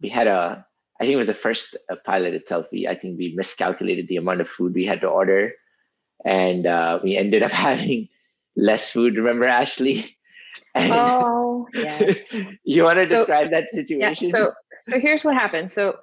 we 0.00 0.08
had 0.08 0.26
a 0.26 0.64
i 1.00 1.04
think 1.04 1.12
it 1.12 1.24
was 1.24 1.26
the 1.26 1.42
first 1.46 1.76
uh, 1.90 1.96
pilot 2.06 2.32
itself 2.34 2.66
we 2.72 2.88
i 2.88 2.96
think 2.96 3.18
we 3.18 3.34
miscalculated 3.36 4.08
the 4.08 4.16
amount 4.16 4.40
of 4.40 4.48
food 4.48 4.74
we 4.74 4.86
had 4.86 5.00
to 5.00 5.06
order 5.06 5.52
and 6.24 6.66
uh, 6.66 6.98
we 7.02 7.16
ended 7.16 7.42
up 7.42 7.52
having 7.68 8.08
less 8.56 8.90
food 8.90 9.16
remember 9.16 9.44
ashley 9.44 10.16
oh, 10.74 11.68
yes. 11.74 12.34
you 12.64 12.82
want 12.82 12.98
to 12.98 13.06
describe 13.06 13.46
so, 13.46 13.50
that 13.50 13.70
situation? 13.70 14.28
Yeah, 14.28 14.32
so, 14.32 14.52
so 14.88 15.00
here's 15.00 15.24
what 15.24 15.34
happened. 15.34 15.70
So, 15.70 15.96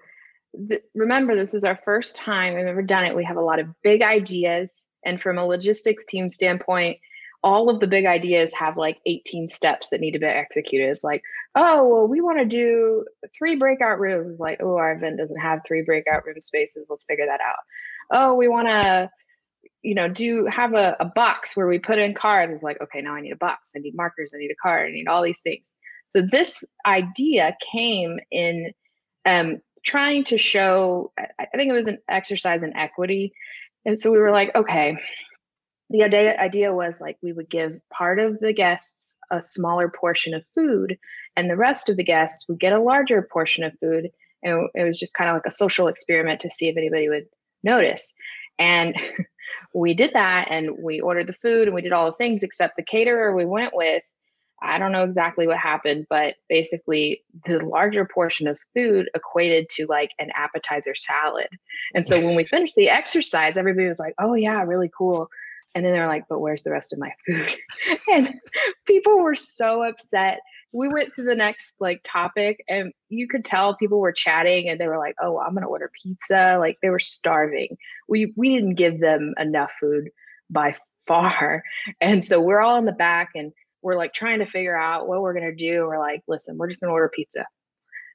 th- 0.70 0.82
remember, 0.96 1.36
this 1.36 1.54
is 1.54 1.64
our 1.64 1.80
first 1.84 2.16
time 2.16 2.56
we've 2.56 2.66
ever 2.66 2.82
done 2.82 3.06
it. 3.06 3.16
We 3.16 3.26
have 3.26 3.38
a 3.38 3.42
lot 3.42 3.60
of 3.60 3.68
big 3.84 4.02
ideas, 4.02 4.86
and 5.06 5.22
from 5.22 5.38
a 5.38 5.46
logistics 5.46 6.06
team 6.06 6.32
standpoint, 6.32 6.98
all 7.44 7.70
of 7.70 7.80
the 7.80 7.88
big 7.88 8.06
ideas 8.06 8.54
have 8.54 8.78
like 8.78 9.00
18 9.06 9.48
steps 9.48 9.90
that 9.90 10.00
need 10.00 10.12
to 10.12 10.20
be 10.20 10.26
executed. 10.26 10.90
It's 10.90 11.04
like, 11.04 11.24
oh, 11.56 11.88
well, 11.88 12.08
we 12.08 12.22
want 12.22 12.38
to 12.38 12.46
do 12.46 13.04
three 13.36 13.56
breakout 13.56 14.00
rooms. 14.00 14.40
Like, 14.40 14.60
oh, 14.62 14.78
our 14.78 14.92
event 14.92 15.18
doesn't 15.18 15.40
have 15.40 15.62
three 15.68 15.82
breakout 15.82 16.26
room 16.26 16.40
spaces. 16.40 16.88
Let's 16.90 17.06
figure 17.06 17.26
that 17.26 17.42
out. 17.42 17.56
Oh, 18.12 18.36
we 18.36 18.48
want 18.48 18.68
to 18.68 19.10
you 19.82 19.96
know, 19.96 20.08
do 20.08 20.46
have 20.46 20.74
a, 20.74 20.96
a 21.00 21.06
box 21.06 21.58
where 21.58 21.68
we 21.68 21.80
put 21.80 21.98
in 21.98 22.14
cards. 22.14 22.54
It's 22.54 22.64
like, 22.64 22.80
okay, 22.82 23.02
now 23.02 23.16
I 23.16 23.22
need 23.22 23.32
a 23.32 23.38
box. 23.38 23.72
I 23.76 23.80
need 23.80 23.96
markers. 23.96 24.32
I 24.34 24.38
need 24.38 24.52
a 24.52 24.56
card. 24.62 24.88
I 24.88 24.92
need 24.92 25.08
all 25.08 25.24
these 25.24 25.42
things. 25.42 25.74
So 26.08 26.22
this 26.22 26.64
idea 26.86 27.56
came 27.74 28.20
in 28.32 28.74
um, 29.26 29.62
trying 29.84 30.24
to 30.26 30.38
show, 30.38 31.12
I 31.18 31.46
think 31.56 31.70
it 31.70 31.74
was 31.74 31.88
an 31.88 32.00
exercise 32.10 32.62
in 32.64 32.76
equity. 32.76 33.34
And 33.86 34.00
so 34.00 34.12
we 34.12 34.20
were 34.20 34.32
like, 34.32 34.54
okay, 34.56 34.98
the 35.92 36.04
idea, 36.04 36.38
idea 36.38 36.74
was 36.74 37.02
like 37.02 37.18
we 37.22 37.34
would 37.34 37.50
give 37.50 37.80
part 37.90 38.20
of 38.20 38.40
the 38.40 38.54
guests 38.54 39.18
a 39.32 39.42
smaller 39.42 39.90
portion 39.90 40.34
of 40.34 40.44
food 40.56 40.98
and 41.36 41.50
the 41.50 41.58
rest 41.58 41.90
of 41.90 41.98
the 41.98 42.04
guests 42.04 42.48
would 42.48 42.60
get 42.60 42.74
a 42.74 42.82
larger 42.82 43.22
portion 43.22 43.64
of 43.64 43.74
food. 43.80 44.10
And 44.44 44.70
it 44.74 44.84
was 44.84 45.00
just 45.00 45.14
kind 45.14 45.30
of 45.30 45.36
like 45.36 45.46
a 45.46 45.52
social 45.52 45.88
experiment 45.88 46.40
to 46.42 46.50
see 46.50 46.68
if 46.68 46.78
anybody 46.78 47.10
would 47.10 47.28
notice. 47.64 48.14
And 48.58 48.96
we 49.74 49.94
did 49.94 50.14
that 50.14 50.48
and 50.50 50.78
we 50.80 51.00
ordered 51.00 51.28
the 51.28 51.34
food 51.34 51.68
and 51.68 51.76
we 51.76 51.82
did 51.82 51.94
all 51.94 52.06
the 52.06 52.18
things 52.18 52.44
except 52.44 52.76
the 52.76 52.84
caterer 52.84 53.36
we 53.36 53.46
went 53.46 53.76
with 53.76 54.04
i 54.62 54.78
don't 54.78 54.92
know 54.92 55.04
exactly 55.04 55.48
what 55.48 55.58
happened 55.58 56.06
but 56.10 56.36
basically 56.50 57.24
the 57.46 57.60
larger 57.60 58.06
portion 58.06 58.48
of 58.48 58.58
food 58.76 59.10
equated 59.16 59.70
to 59.70 59.86
like 59.88 60.12
an 60.20 60.30
appetizer 60.36 60.96
salad 60.96 61.48
and 61.96 62.06
so 62.06 62.20
when 62.22 62.36
we 62.36 62.44
finished 62.46 62.76
the 62.76 62.90
exercise 62.90 63.58
everybody 63.58 63.88
was 63.88 64.00
like 64.00 64.14
oh 64.20 64.34
yeah 64.34 64.62
really 64.64 64.92
cool 64.96 65.30
and 65.74 65.86
then 65.86 65.94
they're 65.94 66.08
like 66.08 66.26
but 66.30 66.40
where's 66.40 66.64
the 66.64 66.72
rest 66.72 66.94
of 66.94 67.00
my 67.00 67.12
food 67.26 67.56
and 68.14 68.34
people 68.86 69.20
were 69.20 69.36
so 69.36 69.84
upset 69.84 70.40
we 70.74 70.88
went 70.88 71.14
to 71.16 71.24
the 71.24 71.36
next 71.36 71.76
like 71.80 72.02
topic 72.04 72.64
and 72.70 72.94
you 73.10 73.28
could 73.28 73.44
tell 73.44 73.76
people 73.76 74.00
were 74.00 74.12
chatting 74.12 74.70
and 74.70 74.80
they 74.80 74.88
were 74.88 74.98
like 74.98 75.16
oh 75.22 75.40
i'm 75.40 75.54
gonna 75.54 75.68
order 75.68 75.92
pizza 76.02 76.58
like 76.60 76.78
they 76.82 76.90
were 76.90 77.00
starving 77.00 77.78
we 78.08 78.34
we 78.36 78.54
didn't 78.56 78.76
give 78.76 79.00
them 79.00 79.34
enough 79.40 79.72
food 79.80 80.10
by 80.50 80.76
far 81.08 81.64
and 82.00 82.24
so 82.24 82.40
we're 82.40 82.62
all 82.62 82.78
in 82.78 82.86
the 82.86 82.92
back 82.92 83.30
and 83.36 83.52
we're 83.82 83.96
like 83.96 84.14
trying 84.14 84.40
to 84.40 84.46
figure 84.46 84.78
out 84.78 85.08
what 85.08 85.22
we're 85.22 85.34
gonna 85.34 85.56
do. 85.56 85.86
We're 85.88 86.00
like, 86.00 86.22
listen, 86.28 86.58
we're 86.58 86.68
just 86.68 86.82
gonna 86.82 86.94
order 86.94 87.12
pizza. 87.14 87.46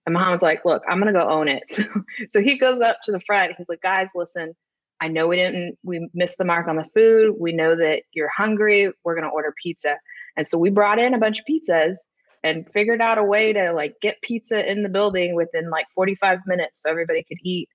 And 0.05 0.13
Muhammad's 0.13 0.43
like, 0.43 0.65
look, 0.65 0.83
I'm 0.89 0.99
gonna 0.99 1.13
go 1.13 1.29
own 1.29 1.49
it. 1.49 1.65
So, 1.69 1.85
so 2.31 2.41
he 2.41 2.59
goes 2.59 2.81
up 2.81 2.99
to 3.05 3.13
the 3.13 3.21
front. 3.21 3.53
He's 3.57 3.69
like, 3.69 3.83
guys, 3.83 4.09
listen, 4.15 4.55
I 5.01 5.09
know 5.09 5.29
we 5.29 5.37
didn't 5.37 5.77
we 5.83 6.09
missed 6.15 6.39
the 6.39 6.45
mark 6.45 6.69
on 6.69 6.77
the 6.77 6.89
food. 6.95 7.35
We 7.39 7.53
know 7.53 7.77
that 7.77 8.03
you're 8.13 8.31
hungry. 8.35 8.91
We're 9.05 9.15
gonna 9.15 9.29
order 9.29 9.55
pizza. 9.63 9.97
And 10.37 10.47
so 10.47 10.59
we 10.59 10.71
brought 10.71 10.99
in 10.99 11.15
a 11.15 11.19
bunch 11.19 11.39
of 11.39 11.45
pizzas 11.47 11.97
and 12.45 12.69
figured 12.73 13.01
out 13.01 13.19
a 13.19 13.25
way 13.25 13.53
to 13.53 13.73
like 13.73 13.95
get 14.01 14.21
pizza 14.23 14.71
in 14.71 14.83
the 14.83 14.89
building 14.89 15.35
within 15.35 15.71
like 15.71 15.87
45 15.95 16.41
minutes 16.47 16.83
so 16.83 16.91
everybody 16.91 17.25
could 17.25 17.39
eat. 17.43 17.69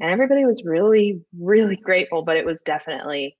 And 0.00 0.10
everybody 0.10 0.44
was 0.44 0.62
really, 0.64 1.20
really 1.38 1.76
grateful, 1.76 2.22
but 2.22 2.36
it 2.36 2.44
was 2.44 2.62
definitely 2.62 3.36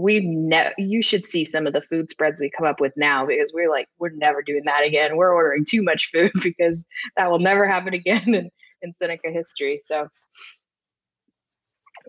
we 0.00 0.20
ne- 0.20 0.72
you 0.78 1.02
should 1.02 1.24
see 1.24 1.44
some 1.44 1.66
of 1.66 1.72
the 1.72 1.82
food 1.82 2.10
spreads 2.10 2.40
we 2.40 2.50
come 2.50 2.66
up 2.66 2.80
with 2.80 2.92
now 2.96 3.26
because 3.26 3.52
we're 3.52 3.70
like 3.70 3.86
we're 3.98 4.10
never 4.10 4.42
doing 4.42 4.62
that 4.64 4.84
again 4.84 5.16
we're 5.16 5.34
ordering 5.34 5.64
too 5.64 5.82
much 5.82 6.08
food 6.12 6.32
because 6.42 6.76
that 7.16 7.30
will 7.30 7.38
never 7.38 7.66
happen 7.66 7.94
again 7.94 8.34
in, 8.34 8.50
in 8.82 8.92
seneca 8.94 9.30
history 9.30 9.80
so 9.84 10.08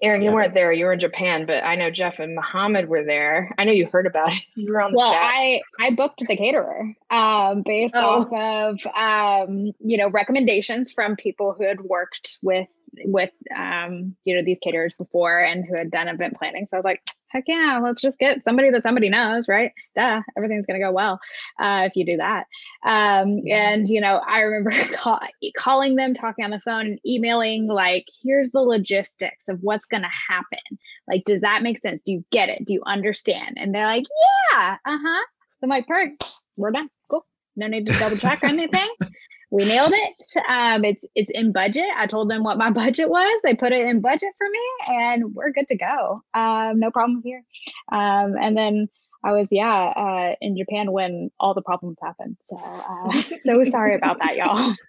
Erin, 0.02 0.24
you 0.24 0.32
weren't 0.32 0.56
there. 0.56 0.72
You 0.72 0.86
were 0.86 0.94
in 0.94 1.00
Japan, 1.00 1.46
but 1.46 1.64
I 1.64 1.76
know 1.76 1.92
Jeff 1.92 2.20
and 2.20 2.34
Muhammad 2.34 2.90
were 2.90 3.04
there. 3.04 3.54
I 3.60 3.66
know 3.66 3.72
you 3.72 3.88
heard 3.88 4.08
about 4.08 4.32
it. 4.34 4.42
You 4.56 4.72
were 4.74 4.82
on 4.82 4.92
the 4.92 4.98
well, 4.98 5.12
chat. 5.12 5.22
I 5.22 5.62
I 5.80 5.92
booked 5.92 6.24
the 6.28 6.36
caterer 6.36 6.94
um, 7.12 7.62
based 7.64 7.94
Oh. 7.96 8.28
off 8.32 8.34
of 8.34 9.50
um, 9.50 9.72
you 9.80 9.98
know 9.98 10.10
recommendations 10.10 10.92
from 10.92 11.16
people 11.16 11.54
who 11.58 11.66
had 11.68 11.82
worked 11.82 12.40
with 12.42 12.68
with 13.06 13.32
um, 13.56 14.16
you 14.26 14.36
know 14.36 14.44
these 14.44 14.60
caterers 14.60 14.94
before 14.98 15.40
and 15.40 15.66
who 15.66 15.76
had 15.76 15.92
done 15.92 16.08
event 16.08 16.36
planning. 16.38 16.66
So 16.66 16.78
I 16.78 16.80
was 16.80 16.86
like, 16.86 17.02
heck 17.32 17.44
yeah, 17.48 17.80
let's 17.82 18.02
just 18.02 18.20
get 18.20 18.44
somebody 18.44 18.70
that 18.70 18.84
somebody 18.84 19.10
knows, 19.10 19.48
right? 19.48 19.72
Duh, 19.96 20.22
everything's 20.38 20.66
gonna 20.66 20.80
go 20.80 20.92
well 20.92 21.20
uh, 21.60 21.84
if 21.86 21.96
you 21.96 22.06
do 22.06 22.18
that. 22.18 22.48
Um, 22.86 23.42
and 23.50 23.88
you 23.88 24.02
know, 24.02 24.18
I 24.18 24.40
remember 24.42 24.72
call, 24.94 25.20
calling 25.58 25.96
them, 25.96 26.14
talking 26.14 26.46
on 26.46 26.52
the 26.52 26.60
phone, 26.60 26.88
and 26.88 27.00
emailing 27.06 27.68
like, 27.68 28.06
here's 28.22 28.52
the 28.52 28.62
logistics 28.62 29.48
of 29.48 29.60
what's 29.62 29.86
gonna 29.86 30.10
happen. 30.30 30.80
Like, 31.08 31.24
does 31.26 31.42
that 31.42 31.64
make 31.64 31.80
sense? 31.80 32.02
Do 32.02 32.12
you 32.12 32.24
get 32.32 32.50
it? 32.50 32.66
Do 32.66 32.74
you 32.74 32.84
understand? 32.86 33.58
And 33.58 33.74
they're 33.74 33.88
like, 33.88 34.06
yeah, 34.54 34.78
uh 34.86 34.98
huh. 35.02 35.26
So 35.60 35.66
I'm 35.66 35.70
like, 35.70 35.88
perfect, 35.88 36.24
we're 36.58 36.72
done. 36.72 36.90
Cool. 37.10 37.24
No 37.56 37.68
need 37.68 37.88
to 37.88 37.98
double 38.00 38.18
check 38.18 38.44
or 38.44 38.46
anything. 38.48 38.90
We 39.52 39.66
nailed 39.66 39.92
it. 39.94 40.16
Um, 40.50 40.86
it's 40.86 41.06
it's 41.14 41.30
in 41.30 41.52
budget. 41.52 41.86
I 41.98 42.08
told 42.08 42.30
them 42.30 42.44
what 42.44 42.58
my 42.58 42.72
budget 42.84 43.10
was. 43.10 43.42
They 43.44 43.54
put 43.54 43.74
it 43.74 43.86
in 43.86 44.02
budget 44.02 44.30
for 44.38 44.48
me, 44.50 44.96
and 44.96 45.36
we're 45.36 45.52
good 45.52 45.68
to 45.68 45.76
go. 45.78 46.24
Um, 46.34 46.80
no 46.80 46.90
problem 46.90 47.22
here. 47.24 47.44
Um, 47.92 48.36
and 48.42 48.56
then 48.58 48.88
I 49.24 49.34
was 49.34 49.50
yeah 49.52 49.94
uh, 49.96 50.36
in 50.42 50.58
Japan 50.58 50.92
when 50.92 51.30
all 51.40 51.54
the 51.54 51.62
problems 51.62 51.98
happened. 52.02 52.38
So 52.42 52.56
uh, 52.58 53.12
so 53.22 53.64
sorry 53.66 53.96
about 53.96 54.20
that, 54.20 54.38
y'all. 54.38 54.74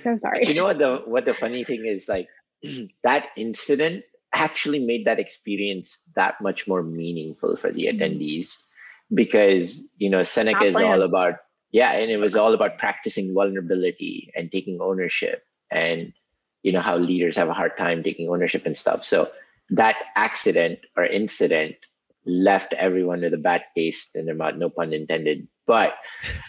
So 0.00 0.16
sorry. 0.16 0.46
you 0.46 0.54
know 0.54 0.62
what 0.64 0.78
the 0.78 1.02
what 1.04 1.24
the 1.24 1.34
funny 1.34 1.64
thing 1.64 1.84
is 1.84 2.08
like 2.08 2.28
that 3.02 3.26
incident 3.36 4.04
actually 4.32 4.78
made 4.78 5.04
that 5.06 5.18
experience 5.18 6.04
that 6.14 6.40
much 6.40 6.68
more 6.68 6.80
meaningful 6.82 7.56
for 7.56 7.72
the 7.72 7.86
Mhm. 7.86 7.98
attendees 7.98 8.56
because 9.12 9.88
you 9.96 10.10
know 10.10 10.22
Seneca 10.22 10.64
is 10.64 10.76
all 10.76 11.02
about 11.02 11.34
yeah 11.72 11.92
and 11.92 12.10
it 12.10 12.16
was 12.18 12.36
all 12.36 12.54
about 12.54 12.78
practicing 12.78 13.34
vulnerability 13.34 14.32
and 14.36 14.50
taking 14.50 14.80
ownership 14.80 15.44
and 15.70 16.12
you 16.62 16.72
know 16.72 16.80
how 16.80 16.96
leaders 16.96 17.36
have 17.36 17.48
a 17.48 17.54
hard 17.54 17.76
time 17.76 18.02
taking 18.02 18.28
ownership 18.28 18.66
and 18.66 18.76
stuff. 18.76 19.04
So 19.04 19.30
that 19.70 19.96
accident 20.16 20.80
or 20.96 21.04
incident 21.04 21.76
left 22.26 22.72
everyone 22.74 23.20
with 23.20 23.34
a 23.34 23.38
bad 23.38 23.64
taste 23.76 24.16
in 24.16 24.26
their 24.26 24.34
mouth 24.34 24.56
no 24.56 24.68
pun 24.70 24.92
intended. 24.92 25.48
But 25.66 25.94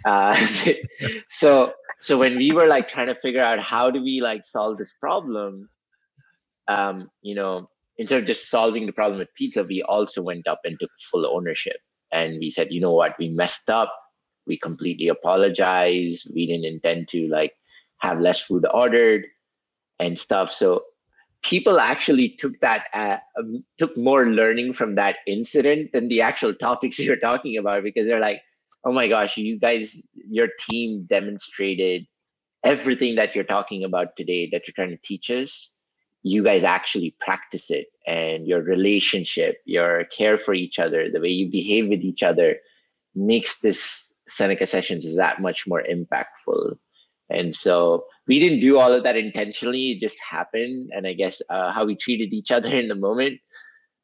uh, 0.06 0.36
so 1.30 1.74
so 2.02 2.18
when 2.18 2.38
we 2.38 2.52
were 2.52 2.68
like 2.68 2.90
trying 2.90 3.08
to 3.08 3.16
figure 3.16 3.44
out 3.44 3.60
how 3.60 3.92
do 3.92 4.02
we 4.02 4.22
like 4.22 4.46
solve 4.46 4.78
this 4.78 4.94
problem 5.00 5.70
um 6.70 7.10
you 7.22 7.36
know 7.36 7.70
instead 7.98 8.22
of 8.22 8.26
just 8.26 8.50
solving 8.50 8.86
the 8.86 8.94
problem 8.94 9.20
with 9.20 9.34
pizza 9.36 9.64
we 9.64 9.82
also 9.84 10.22
went 10.22 10.48
up 10.48 10.62
and 10.64 10.80
took 10.80 10.92
full 11.12 11.26
ownership. 11.26 11.78
And 12.12 12.40
we 12.40 12.50
said 12.50 12.72
you 12.72 12.82
know 12.82 12.94
what? 12.94 13.16
We 13.20 13.30
messed 13.30 13.70
up 13.70 13.94
we 14.50 14.58
completely 14.58 15.08
apologize. 15.08 16.28
We 16.34 16.48
didn't 16.48 16.66
intend 16.66 17.08
to 17.10 17.30
like 17.30 17.54
have 18.00 18.20
less 18.20 18.44
food 18.44 18.66
ordered 18.74 19.26
and 20.00 20.20
stuff. 20.20 20.52
So 20.52 20.84
people 21.44 21.80
actually 21.80 22.30
took 22.40 22.60
that 22.60 22.88
uh, 22.94 23.18
um, 23.38 23.64
took 23.78 23.96
more 23.96 24.26
learning 24.26 24.74
from 24.74 24.96
that 24.96 25.18
incident 25.28 25.92
than 25.94 26.10
the 26.10 26.22
actual 26.22 26.54
topics 26.54 27.00
you're 27.08 27.16
talking 27.16 27.58
about 27.58 27.84
because 27.84 28.06
they're 28.08 28.20
like 28.20 28.42
oh 28.86 28.92
my 28.92 29.08
gosh 29.08 29.38
you 29.38 29.60
guys 29.60 30.02
your 30.14 30.48
team 30.60 31.06
demonstrated 31.10 32.06
everything 32.64 33.16
that 33.16 33.36
you're 33.36 33.44
talking 33.44 33.84
about 33.84 34.16
today 34.18 34.50
that 34.52 34.68
you're 34.68 34.76
trying 34.76 34.90
to 34.90 35.02
teach 35.04 35.30
us. 35.30 35.74
You 36.24 36.44
guys 36.44 36.66
actually 36.66 37.16
practice 37.22 37.72
it 37.72 37.88
and 38.06 38.46
your 38.46 38.62
relationship 38.62 39.62
your 39.66 40.06
care 40.06 40.38
for 40.38 40.54
each 40.54 40.80
other 40.80 41.10
the 41.10 41.22
way 41.22 41.30
you 41.30 41.50
behave 41.50 41.88
with 41.88 42.02
each 42.02 42.24
other 42.24 42.58
makes 43.16 43.60
this 43.62 44.09
seneca 44.30 44.66
sessions 44.66 45.06
is 45.06 45.16
that 45.16 45.42
much 45.42 45.68
more 45.68 45.84
impactful 45.84 46.76
and 47.30 47.56
so 47.56 48.06
we 48.28 48.40
didn't 48.40 48.60
do 48.60 48.78
all 48.78 48.92
of 48.92 49.04
that 49.04 49.18
intentionally 49.18 49.92
it 49.92 50.00
just 50.00 50.20
happened 50.20 50.90
and 50.94 51.08
i 51.08 51.14
guess 51.14 51.42
uh, 51.50 51.72
how 51.72 51.86
we 51.86 51.96
treated 51.96 52.34
each 52.34 52.52
other 52.58 52.74
in 52.76 52.88
the 52.88 52.96
moment 52.96 53.40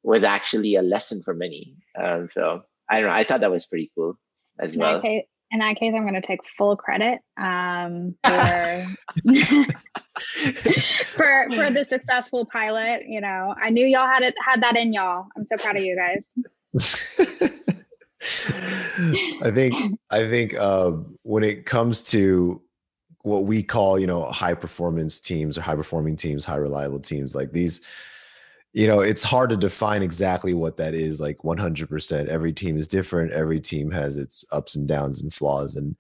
was 0.03 0.23
actually 0.23 0.75
a 0.75 0.81
lesson 0.81 1.21
for 1.23 1.33
many 1.33 1.75
um, 2.01 2.29
so 2.31 2.61
i 2.89 2.99
don't 2.99 3.09
know 3.09 3.15
i 3.15 3.23
thought 3.23 3.41
that 3.41 3.51
was 3.51 3.65
pretty 3.65 3.91
cool 3.95 4.17
as 4.59 4.73
in 4.73 4.79
well 4.79 4.93
that 4.93 5.01
case, 5.01 5.25
in 5.51 5.59
that 5.59 5.75
case, 5.77 5.93
I'm 5.95 6.01
going 6.01 6.15
to 6.15 6.21
take 6.21 6.45
full 6.45 6.75
credit 6.75 7.19
um, 7.38 8.15
for 8.23 8.83
for 11.15 11.49
for 11.51 11.69
the 11.69 11.85
successful 11.88 12.45
pilot. 12.45 13.03
You 13.07 13.21
know, 13.21 13.53
I 13.61 13.69
knew 13.69 13.85
y'all 13.85 14.07
had 14.07 14.23
it 14.23 14.33
had 14.43 14.63
that 14.63 14.75
in 14.75 14.91
y'all. 14.91 15.27
I'm 15.38 15.45
so 15.45 15.55
proud 15.57 15.77
of 15.77 15.83
you 15.83 15.95
guys. 15.95 16.25
I 19.41 19.51
think 19.53 19.99
I 20.09 20.27
think 20.27 20.53
uh, 20.55 20.91
when 21.23 21.43
it 21.43 21.65
comes 21.65 22.03
to 22.03 22.61
what 23.21 23.45
we 23.45 23.63
call 23.63 23.99
you 23.99 24.07
know 24.07 24.25
high 24.25 24.53
performance 24.53 25.19
teams 25.19 25.57
or 25.57 25.61
high 25.61 25.75
performing 25.75 26.15
teams, 26.15 26.45
high 26.45 26.55
reliable 26.55 26.99
teams, 26.99 27.35
like 27.35 27.51
these, 27.51 27.81
you 28.73 28.88
know, 28.88 29.01
it's 29.01 29.23
hard 29.23 29.49
to 29.49 29.57
define 29.57 30.03
exactly 30.03 30.53
what 30.53 30.77
that 30.77 30.93
is. 30.93 31.19
Like 31.19 31.39
100%, 31.39 32.27
every 32.27 32.53
team 32.53 32.77
is 32.77 32.88
different. 32.88 33.31
Every 33.31 33.59
team 33.59 33.91
has 33.91 34.17
its 34.17 34.45
ups 34.51 34.75
and 34.75 34.88
downs 34.88 35.21
and 35.21 35.33
flaws. 35.33 35.75
And 35.75 35.95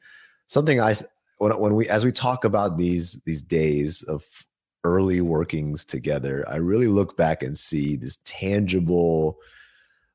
something 0.47 0.79
I 0.79 0.93
when 1.37 1.57
when 1.59 1.75
we 1.75 1.87
as 1.89 2.05
we 2.05 2.11
talk 2.11 2.45
about 2.45 2.77
these 2.77 3.19
these 3.25 3.41
days 3.41 4.03
of 4.03 4.23
early 4.83 5.21
workings 5.21 5.83
together, 5.83 6.45
I 6.47 6.57
really 6.57 6.87
look 6.87 7.17
back 7.17 7.43
and 7.43 7.57
see 7.57 7.95
this 7.95 8.19
tangible, 8.23 9.37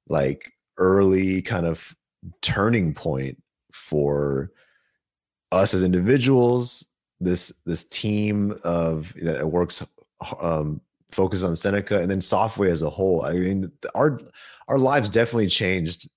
like 0.09 0.53
early 0.79 1.43
kind 1.43 1.67
of 1.67 1.95
turning 2.43 2.95
point 2.95 3.43
for 3.73 4.51
us 5.53 5.75
as 5.75 5.83
individuals 5.83 6.87
this 7.21 7.53
this 7.67 7.85
team 7.85 8.59
of 8.65 9.15
that 9.21 9.47
works 9.47 9.83
um 10.41 10.81
focused 11.11 11.45
on 11.45 11.57
seneca 11.57 12.01
and 12.01 12.11
then 12.11 12.21
Softway 12.21 12.71
as 12.71 12.83
a 12.83 12.91
whole. 12.91 13.25
I 13.25 13.35
mean 13.35 13.71
our 13.95 14.21
our 14.69 14.79
lives 14.79 15.11
definitely 15.11 15.49
changed 15.49 16.09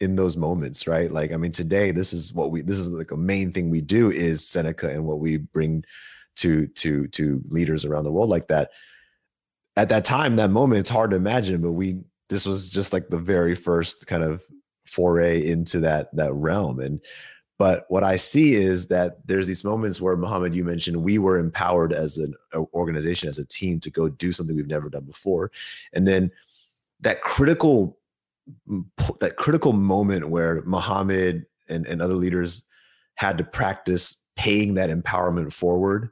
in 0.00 0.16
those 0.16 0.36
moments 0.36 0.86
right? 0.86 1.10
Like 1.10 1.32
i 1.32 1.36
mean 1.36 1.52
today 1.52 1.90
this 1.90 2.12
is 2.12 2.32
what 2.32 2.50
we 2.50 2.62
this 2.62 2.78
is 2.78 2.90
like 2.90 3.10
a 3.10 3.16
main 3.16 3.52
thing 3.52 3.70
we 3.70 3.80
do 3.80 4.10
is 4.10 4.46
seneca 4.46 4.88
and 4.88 5.04
what 5.04 5.20
we 5.20 5.36
bring 5.38 5.84
to 6.36 6.66
to 6.68 7.06
to 7.08 7.42
leaders 7.48 7.84
around 7.84 8.04
the 8.04 8.12
world 8.12 8.30
like 8.30 8.48
that. 8.48 8.70
At 9.76 9.90
that 9.90 10.04
time 10.04 10.36
that 10.36 10.50
moment 10.50 10.80
it's 10.80 10.90
hard 10.90 11.10
to 11.10 11.16
imagine 11.16 11.60
but 11.60 11.72
we 11.72 12.00
this 12.28 12.46
was 12.46 12.70
just 12.70 12.92
like 12.92 13.08
the 13.08 13.18
very 13.18 13.54
first 13.54 14.06
kind 14.06 14.22
of 14.22 14.44
foray 14.88 15.46
into 15.46 15.80
that 15.80 16.14
that 16.14 16.32
realm 16.32 16.80
and 16.80 17.00
but 17.58 17.84
what 17.88 18.02
i 18.02 18.16
see 18.16 18.54
is 18.54 18.86
that 18.86 19.18
there's 19.26 19.46
these 19.46 19.64
moments 19.64 20.00
where 20.00 20.16
muhammad 20.16 20.54
you 20.54 20.64
mentioned 20.64 20.96
we 20.96 21.18
were 21.18 21.38
empowered 21.38 21.92
as 21.92 22.18
an 22.18 22.34
organization 22.72 23.28
as 23.28 23.38
a 23.38 23.44
team 23.44 23.78
to 23.80 23.90
go 23.90 24.08
do 24.08 24.32
something 24.32 24.56
we've 24.56 24.66
never 24.66 24.88
done 24.88 25.04
before 25.04 25.50
and 25.92 26.06
then 26.08 26.30
that 27.00 27.20
critical 27.22 27.98
mm, 28.68 28.84
that 29.20 29.36
critical 29.36 29.72
moment 29.72 30.28
where 30.28 30.62
muhammad 30.62 31.46
and, 31.68 31.86
and 31.86 32.00
other 32.00 32.16
leaders 32.16 32.64
had 33.14 33.36
to 33.36 33.44
practice 33.44 34.16
paying 34.36 34.74
that 34.74 34.90
empowerment 34.90 35.52
forward 35.52 36.10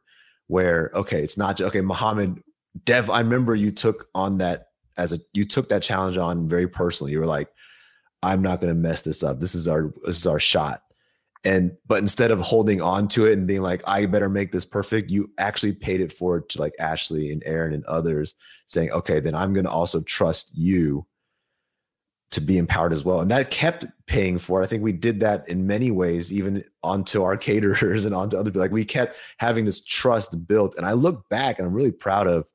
where 0.48 0.90
okay 0.94 1.22
it's 1.22 1.38
not 1.38 1.60
okay 1.60 1.80
muhammad 1.80 2.42
dev 2.84 3.08
i 3.08 3.20
remember 3.20 3.54
you 3.54 3.70
took 3.70 4.08
on 4.14 4.38
that 4.38 4.66
as 4.98 5.12
a 5.12 5.20
you 5.32 5.44
took 5.44 5.68
that 5.68 5.82
challenge 5.82 6.16
on 6.16 6.48
very 6.48 6.68
personally. 6.68 7.12
You 7.12 7.20
were 7.20 7.26
like 7.26 7.48
i'm 8.22 8.42
not 8.42 8.60
going 8.60 8.72
to 8.72 8.78
mess 8.78 9.02
this 9.02 9.22
up 9.22 9.40
this 9.40 9.54
is 9.54 9.68
our 9.68 9.92
this 10.04 10.16
is 10.16 10.26
our 10.26 10.40
shot 10.40 10.82
and 11.44 11.76
but 11.86 11.98
instead 11.98 12.30
of 12.30 12.40
holding 12.40 12.80
on 12.80 13.06
to 13.06 13.26
it 13.26 13.32
and 13.32 13.46
being 13.46 13.62
like 13.62 13.82
i 13.86 14.06
better 14.06 14.28
make 14.28 14.52
this 14.52 14.64
perfect 14.64 15.10
you 15.10 15.30
actually 15.38 15.72
paid 15.72 16.00
it 16.00 16.12
forward 16.12 16.48
to 16.48 16.60
like 16.60 16.74
ashley 16.78 17.32
and 17.32 17.42
aaron 17.46 17.72
and 17.72 17.84
others 17.84 18.34
saying 18.66 18.90
okay 18.90 19.20
then 19.20 19.34
i'm 19.34 19.52
going 19.52 19.64
to 19.66 19.70
also 19.70 20.00
trust 20.02 20.50
you 20.54 21.06
to 22.30 22.40
be 22.40 22.58
empowered 22.58 22.92
as 22.92 23.04
well. 23.04 23.20
And 23.20 23.30
that 23.30 23.50
kept 23.50 23.86
paying 24.06 24.38
for 24.38 24.60
it. 24.60 24.64
I 24.64 24.66
think 24.66 24.82
we 24.82 24.92
did 24.92 25.20
that 25.20 25.48
in 25.48 25.66
many 25.66 25.90
ways, 25.90 26.32
even 26.32 26.64
onto 26.82 27.22
our 27.22 27.36
caterers 27.36 28.04
and 28.04 28.14
onto 28.14 28.36
other 28.36 28.50
people. 28.50 28.62
Like 28.62 28.72
we 28.72 28.84
kept 28.84 29.16
having 29.38 29.64
this 29.64 29.84
trust 29.84 30.46
built. 30.46 30.74
And 30.76 30.86
I 30.86 30.92
look 30.92 31.28
back 31.28 31.58
and 31.58 31.66
I'm 31.66 31.74
really 31.74 31.92
proud 31.92 32.26
of 32.26 32.50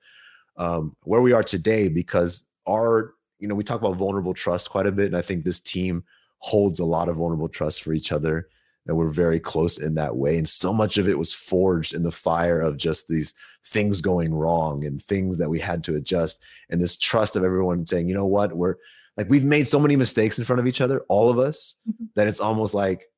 um, 0.58 0.95
where 1.04 1.21
we 1.21 1.32
are 1.32 1.43
today 1.43 1.88
because 1.88 2.45
our, 2.67 3.15
you 3.41 3.47
know, 3.47 3.56
we 3.56 3.63
talk 3.63 3.82
about 3.82 3.97
vulnerable 3.97 4.34
trust 4.34 4.69
quite 4.69 4.86
a 4.86 4.91
bit. 4.91 5.08
And 5.08 5.17
I 5.17 5.21
think 5.21 5.43
this 5.43 5.60
team 5.60 6.04
holds 6.38 6.80
a 6.80 6.86
lot 6.86 7.10
of 7.10 7.17
vulnerable 7.17 7.49
trust 7.49 7.84
for 7.84 7.91
each 7.91 8.12
other. 8.12 8.47
And 8.88 8.95
we're 8.95 9.10
very 9.10 9.39
close 9.39 9.77
in 9.77 9.95
that 9.95 10.15
way. 10.15 10.38
And 10.38 10.47
so 10.47 10.71
much 10.71 10.97
of 10.97 11.10
it 11.10 11.17
was 11.17 11.34
forged 11.34 11.93
in 11.93 12.04
the 12.04 12.12
fire 12.12 12.62
of 12.62 12.77
just 12.77 13.08
these 13.08 13.34
things 13.65 14.01
going 14.01 14.34
wrong 14.34 14.86
and 14.86 15.04
things 15.04 15.38
that 15.38 15.49
we 15.49 15.60
had 15.60 15.84
to 15.86 15.95
adjust. 15.95 16.41
And 16.69 16.80
this 16.80 16.97
trust 16.97 17.36
of 17.36 17.43
everyone 17.43 17.86
saying, 17.86 18.08
you 18.08 18.15
know 18.15 18.25
what, 18.25 18.56
we're, 18.56 18.75
like 19.17 19.30
we've 19.30 19.43
made 19.43 19.67
so 19.67 19.80
many 19.80 19.95
mistakes 19.95 20.38
in 20.38 20.45
front 20.45 20.60
of 20.60 20.67
each 20.67 20.82
other 20.82 21.01
all 21.08 21.30
of 21.30 21.38
us 21.38 21.75
mm-hmm. 21.88 22.06
that 22.15 22.27
it's 22.27 22.39
almost 22.39 22.73
like 22.73 23.10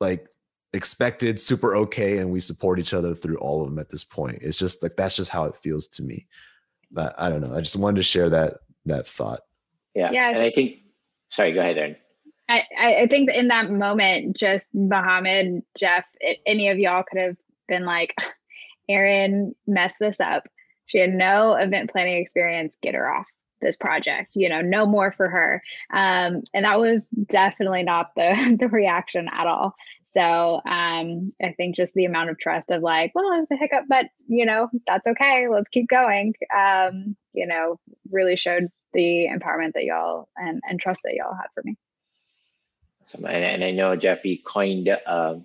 like 0.00 0.28
expected 0.72 1.40
super 1.40 1.76
okay 1.76 2.18
and 2.18 2.30
we 2.30 2.40
support 2.40 2.78
each 2.78 2.94
other 2.94 3.14
through 3.14 3.36
all 3.38 3.62
of 3.62 3.68
them 3.68 3.78
at 3.78 3.90
this 3.90 4.04
point 4.04 4.38
it's 4.40 4.58
just 4.58 4.82
like 4.82 4.96
that's 4.96 5.16
just 5.16 5.30
how 5.30 5.44
it 5.44 5.56
feels 5.56 5.88
to 5.88 6.02
me 6.02 6.26
but 6.90 7.14
i 7.18 7.28
don't 7.28 7.40
know 7.40 7.54
i 7.54 7.60
just 7.60 7.76
wanted 7.76 7.96
to 7.96 8.02
share 8.02 8.28
that 8.28 8.58
that 8.86 9.06
thought. 9.06 9.40
Yeah. 9.94 10.10
Yeah. 10.12 10.30
And 10.30 10.38
i 10.38 10.50
think 10.50 10.78
sorry 11.30 11.52
go 11.52 11.60
ahead 11.60 11.78
Erin. 11.78 11.96
I, 12.48 12.62
I 12.78 13.06
think 13.08 13.30
in 13.32 13.48
that 13.48 13.72
moment, 13.72 14.36
just 14.36 14.68
Mohammed, 14.72 15.62
Jeff, 15.76 16.04
it, 16.20 16.38
any 16.46 16.68
of 16.68 16.78
y'all 16.78 17.02
could 17.02 17.20
have 17.20 17.36
been 17.66 17.84
like, 17.84 18.14
Erin 18.88 19.52
messed 19.66 19.96
this 19.98 20.20
up. 20.20 20.44
She 20.86 20.98
had 20.98 21.12
no 21.12 21.54
event 21.54 21.90
planning 21.90 22.18
experience. 22.18 22.76
Get 22.80 22.94
her 22.94 23.12
off 23.12 23.26
this 23.60 23.76
project 23.76 24.32
you 24.34 24.48
know 24.48 24.60
no 24.60 24.86
more 24.86 25.12
for 25.12 25.28
her. 25.28 25.62
Um, 25.92 26.42
and 26.54 26.64
that 26.64 26.78
was 26.78 27.08
definitely 27.08 27.82
not 27.82 28.14
the 28.14 28.56
the 28.60 28.68
reaction 28.68 29.28
at 29.32 29.46
all. 29.46 29.74
So 30.04 30.62
um, 30.64 31.34
i 31.42 31.52
think 31.56 31.76
just 31.76 31.92
the 31.92 32.06
amount 32.06 32.30
of 32.30 32.38
trust 32.38 32.70
of 32.70 32.82
like 32.82 33.12
well 33.14 33.32
it 33.32 33.40
was 33.40 33.50
a 33.50 33.56
hiccup 33.56 33.84
but 33.88 34.06
you 34.28 34.46
know 34.46 34.68
that's 34.86 35.06
okay. 35.06 35.46
Let's 35.50 35.68
keep 35.68 35.88
going. 35.88 36.34
Um, 36.56 37.16
you 37.32 37.46
know 37.46 37.78
really 38.10 38.36
showed 38.36 38.68
the 38.96 39.28
empowerment 39.28 39.74
that 39.74 39.84
y'all 39.84 40.28
and, 40.36 40.62
and 40.68 40.80
trust 40.80 41.02
that 41.04 41.14
y'all 41.14 41.36
had 41.36 41.48
for 41.54 41.62
me 41.64 41.76
Awesome. 43.02 43.26
and, 43.26 43.64
I 43.64 43.70
know 43.72 43.96
Jeffy 43.96 44.42
coined 44.44 44.88
uh, 44.88 45.36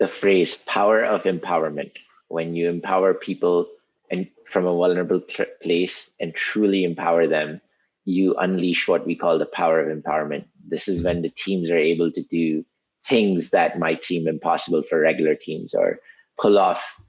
the 0.00 0.08
phrase 0.08 0.56
power 0.56 1.04
of 1.04 1.24
empowerment 1.24 1.92
when 2.28 2.56
you 2.56 2.68
empower 2.68 3.14
people 3.14 3.68
and 4.10 4.28
from 4.46 4.66
a 4.66 4.74
vulnerable 4.74 5.20
place 5.62 6.10
and 6.20 6.34
truly 6.34 6.84
empower 6.84 7.28
them, 7.28 7.60
you 8.04 8.34
unleash 8.36 8.88
what 8.88 9.06
we 9.06 9.16
call 9.16 9.38
the 9.38 9.46
power 9.46 9.80
of 9.80 9.96
empowerment. 9.96 10.46
This 10.66 10.88
is 10.88 11.04
when 11.04 11.22
the 11.22 11.30
teams 11.30 11.70
are 11.70 11.78
able 11.78 12.10
to 12.12 12.22
do 12.24 12.64
things 13.04 13.50
that 13.50 13.78
might 13.78 14.04
seem 14.04 14.26
impossible 14.26 14.82
for 14.82 15.00
regular 15.00 15.34
teams 15.34 15.74
or 15.74 16.00
pull 16.40 16.58
off 16.58 17.00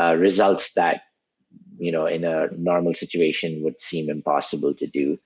uh, 0.00 0.14
results 0.16 0.74
that 0.74 1.02
you 1.78 1.92
know 1.92 2.06
in 2.06 2.24
a 2.24 2.48
normal 2.56 2.94
situation 2.94 3.62
would 3.62 3.80
seem 3.80 4.10
impossible 4.10 4.74
to 4.74 4.86
do 4.86 5.18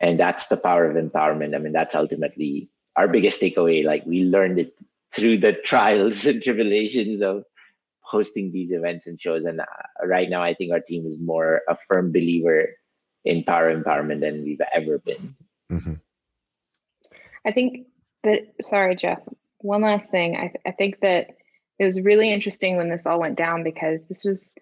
and 0.00 0.18
that's 0.18 0.46
the 0.48 0.56
power 0.56 0.84
of 0.90 0.96
empowerment 0.96 1.54
i 1.54 1.58
mean 1.58 1.72
that's 1.72 1.94
ultimately 1.94 2.68
our 2.96 3.08
biggest 3.08 3.40
takeaway 3.40 3.84
like 3.84 4.04
we 4.06 4.22
learned 4.24 4.58
it 4.58 4.74
through 5.12 5.38
the 5.38 5.52
trials 5.52 6.26
and 6.30 6.42
tribulations 6.42 7.22
of 7.22 7.44
hosting 8.08 8.50
these 8.50 8.72
events 8.72 9.06
and 9.06 9.20
shows. 9.20 9.44
And 9.44 9.60
uh, 9.60 9.64
right 10.04 10.30
now, 10.30 10.42
I 10.42 10.54
think 10.54 10.72
our 10.72 10.80
team 10.80 11.06
is 11.06 11.18
more 11.20 11.60
a 11.68 11.76
firm 11.76 12.10
believer 12.10 12.70
in 13.24 13.44
power 13.44 13.74
empowerment 13.74 14.20
than 14.20 14.44
we've 14.44 14.60
ever 14.72 14.98
been. 14.98 15.36
Mm-hmm. 15.70 15.94
I 17.46 17.52
think 17.52 17.86
that, 18.24 18.54
sorry, 18.62 18.96
Jeff, 18.96 19.20
one 19.58 19.82
last 19.82 20.10
thing. 20.10 20.36
I, 20.36 20.48
th- 20.48 20.62
I 20.66 20.70
think 20.70 21.00
that 21.00 21.28
it 21.78 21.84
was 21.84 22.00
really 22.00 22.32
interesting 22.32 22.76
when 22.76 22.88
this 22.88 23.06
all 23.06 23.20
went 23.20 23.36
down 23.36 23.62
because 23.62 24.06
this 24.06 24.24
was 24.24 24.54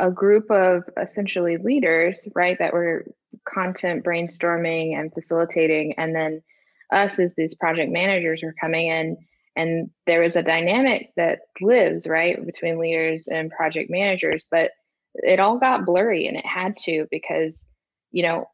a 0.00 0.10
group 0.10 0.50
of 0.50 0.82
essentially 1.00 1.56
leaders, 1.58 2.26
right, 2.34 2.58
that 2.58 2.72
were 2.72 3.06
content 3.48 4.04
brainstorming 4.04 4.98
and 4.98 5.12
facilitating. 5.12 5.94
And 5.98 6.14
then 6.14 6.42
us 6.92 7.18
as 7.18 7.34
these 7.34 7.54
project 7.54 7.92
managers 7.92 8.42
were 8.42 8.54
coming 8.60 8.88
in 8.88 9.16
and 9.56 9.90
there 10.06 10.22
was 10.22 10.36
a 10.36 10.42
dynamic 10.42 11.12
that 11.16 11.40
lives 11.60 12.06
right 12.06 12.44
between 12.44 12.78
leaders 12.78 13.24
and 13.30 13.50
project 13.50 13.90
managers. 13.90 14.44
But 14.50 14.70
it 15.14 15.40
all 15.40 15.58
got 15.58 15.84
blurry 15.84 16.26
and 16.26 16.36
it 16.36 16.46
had 16.46 16.76
to 16.76 17.06
because 17.10 17.66
you 18.12 18.22
know 18.22 18.48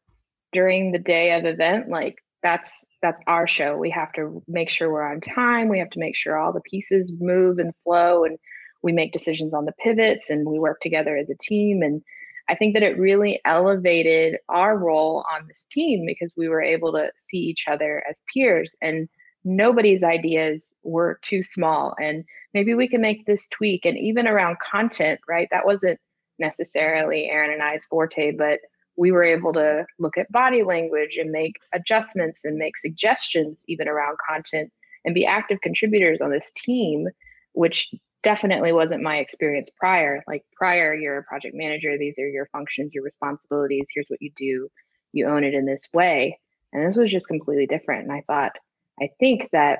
during 0.51 0.91
the 0.91 0.99
day 0.99 1.37
of 1.37 1.45
event 1.45 1.89
like 1.89 2.17
that's 2.43 2.85
that's 3.01 3.21
our 3.27 3.47
show. 3.47 3.77
We 3.77 3.89
have 3.91 4.11
to 4.13 4.43
make 4.47 4.69
sure 4.69 4.91
we're 4.91 5.09
on 5.09 5.21
time. 5.21 5.69
We 5.69 5.79
have 5.79 5.89
to 5.91 5.99
make 5.99 6.15
sure 6.15 6.37
all 6.37 6.53
the 6.53 6.61
pieces 6.61 7.13
move 7.19 7.57
and 7.59 7.73
flow 7.83 8.23
and 8.23 8.37
we 8.83 8.91
make 8.91 9.13
decisions 9.13 9.53
on 9.53 9.65
the 9.65 9.73
pivots 9.73 10.29
and 10.29 10.47
we 10.47 10.59
work 10.59 10.81
together 10.81 11.17
as 11.17 11.29
a 11.29 11.35
team. 11.35 11.81
And 11.81 12.01
i 12.49 12.55
think 12.55 12.73
that 12.73 12.83
it 12.83 12.97
really 12.97 13.41
elevated 13.43 14.37
our 14.47 14.77
role 14.77 15.25
on 15.33 15.47
this 15.47 15.65
team 15.65 16.05
because 16.05 16.33
we 16.37 16.47
were 16.47 16.61
able 16.61 16.93
to 16.93 17.11
see 17.17 17.39
each 17.39 17.65
other 17.67 18.03
as 18.09 18.23
peers 18.33 18.75
and 18.81 19.09
nobody's 19.43 20.03
ideas 20.03 20.73
were 20.83 21.19
too 21.21 21.41
small. 21.41 21.95
And 22.01 22.25
maybe 22.53 22.73
we 22.73 22.87
can 22.87 23.01
make 23.01 23.25
this 23.25 23.47
tweak 23.47 23.85
and 23.85 23.97
even 23.97 24.27
around 24.27 24.59
content 24.59 25.19
right? 25.27 25.47
That 25.51 25.65
wasn't 25.65 25.99
necessarily 26.39 27.29
Aaron 27.29 27.51
and 27.51 27.63
i's 27.63 27.85
forte 27.85 28.31
but 28.31 28.59
we 28.95 29.11
were 29.11 29.23
able 29.23 29.53
to 29.53 29.85
look 29.99 30.17
at 30.17 30.31
body 30.31 30.63
language 30.63 31.17
and 31.17 31.31
make 31.31 31.53
adjustments 31.73 32.43
and 32.43 32.57
make 32.57 32.77
suggestions 32.77 33.57
even 33.67 33.87
around 33.87 34.17
content 34.27 34.71
and 35.05 35.15
be 35.15 35.25
active 35.25 35.61
contributors 35.61 36.19
on 36.21 36.31
this 36.31 36.51
team 36.51 37.07
which 37.53 37.91
definitely 38.23 38.73
wasn't 38.73 39.01
my 39.01 39.17
experience 39.17 39.69
prior 39.79 40.23
like 40.27 40.43
prior 40.55 40.93
you're 40.93 41.19
a 41.19 41.23
project 41.23 41.55
manager 41.55 41.97
these 41.97 42.17
are 42.19 42.27
your 42.27 42.47
functions 42.51 42.91
your 42.93 43.03
responsibilities 43.03 43.87
here's 43.93 44.07
what 44.07 44.21
you 44.21 44.31
do 44.35 44.67
you 45.13 45.27
own 45.27 45.43
it 45.43 45.53
in 45.53 45.65
this 45.65 45.87
way 45.93 46.39
and 46.73 46.85
this 46.85 46.97
was 46.97 47.11
just 47.11 47.27
completely 47.27 47.67
different 47.67 48.03
and 48.03 48.11
i 48.11 48.23
thought 48.27 48.51
I 48.99 49.09
think 49.19 49.49
that 49.51 49.79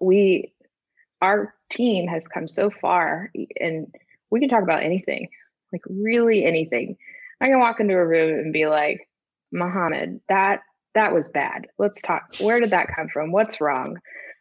we, 0.00 0.52
our 1.22 1.54
team 1.70 2.06
has 2.08 2.28
come 2.28 2.48
so 2.48 2.70
far, 2.70 3.30
and 3.60 3.86
we 4.30 4.40
can 4.40 4.48
talk 4.48 4.62
about 4.62 4.82
anything, 4.82 5.28
like 5.72 5.82
really 5.88 6.44
anything. 6.44 6.96
I 7.40 7.46
can 7.46 7.60
walk 7.60 7.80
into 7.80 7.94
a 7.94 8.06
room 8.06 8.38
and 8.38 8.52
be 8.52 8.66
like, 8.66 9.08
Mohammed, 9.52 10.20
that 10.28 10.60
that 10.94 11.12
was 11.12 11.28
bad. 11.28 11.66
Let's 11.78 12.00
talk. 12.00 12.36
Where 12.38 12.60
did 12.60 12.70
that 12.70 12.88
come 12.94 13.08
from? 13.08 13.32
What's 13.32 13.60
wrong? 13.60 13.98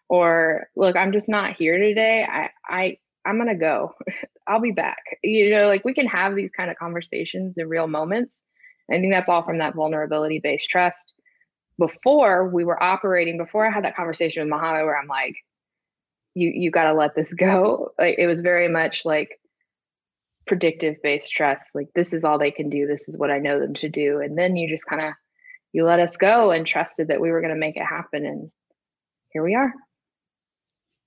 Or 0.09 0.67
look, 0.75 0.95
I'm 0.95 1.11
just 1.11 1.29
not 1.29 1.57
here 1.57 1.77
today. 1.77 2.25
I 2.29 2.49
I 2.67 2.97
I'm 3.25 3.37
gonna 3.37 3.55
go. 3.55 3.93
I'll 4.47 4.61
be 4.61 4.71
back. 4.71 5.01
You 5.23 5.51
know, 5.51 5.67
like 5.67 5.85
we 5.85 5.93
can 5.93 6.07
have 6.07 6.35
these 6.35 6.51
kind 6.51 6.69
of 6.69 6.77
conversations 6.77 7.55
in 7.57 7.67
real 7.69 7.87
moments. 7.87 8.43
I 8.91 8.99
think 8.99 9.13
that's 9.13 9.29
all 9.29 9.43
from 9.43 9.59
that 9.59 9.75
vulnerability 9.75 10.39
based 10.39 10.69
trust 10.69 11.13
before 11.79 12.49
we 12.49 12.63
were 12.63 12.81
operating, 12.81 13.37
before 13.37 13.65
I 13.65 13.71
had 13.71 13.83
that 13.85 13.95
conversation 13.95 14.41
with 14.43 14.49
Mohammed, 14.49 14.85
where 14.85 14.97
I'm 14.97 15.07
like, 15.07 15.35
you 16.35 16.49
you 16.49 16.71
got 16.71 16.85
to 16.85 16.93
let 16.93 17.15
this 17.15 17.33
go. 17.47 17.91
Like 17.97 18.17
it 18.17 18.27
was 18.27 18.41
very 18.41 18.67
much 18.67 19.05
like 19.05 19.39
predictive 20.45 20.97
based 21.01 21.31
trust. 21.31 21.69
Like 21.73 21.87
this 21.95 22.13
is 22.13 22.23
all 22.23 22.37
they 22.37 22.51
can 22.51 22.69
do. 22.69 22.85
This 22.87 23.07
is 23.07 23.17
what 23.17 23.31
I 23.31 23.39
know 23.39 23.59
them 23.59 23.73
to 23.75 23.89
do. 23.89 24.19
And 24.19 24.37
then 24.37 24.55
you 24.55 24.69
just 24.69 24.85
kind 24.85 25.01
of 25.01 25.13
you 25.71 25.85
let 25.85 25.99
us 25.99 26.17
go 26.17 26.51
and 26.51 26.67
trusted 26.67 27.07
that 27.07 27.21
we 27.21 27.31
were 27.31 27.41
going 27.41 27.53
to 27.53 27.59
make 27.59 27.77
it 27.77 27.85
happen. 27.85 28.25
And 28.25 28.51
here 29.29 29.43
we 29.43 29.55
are. 29.55 29.73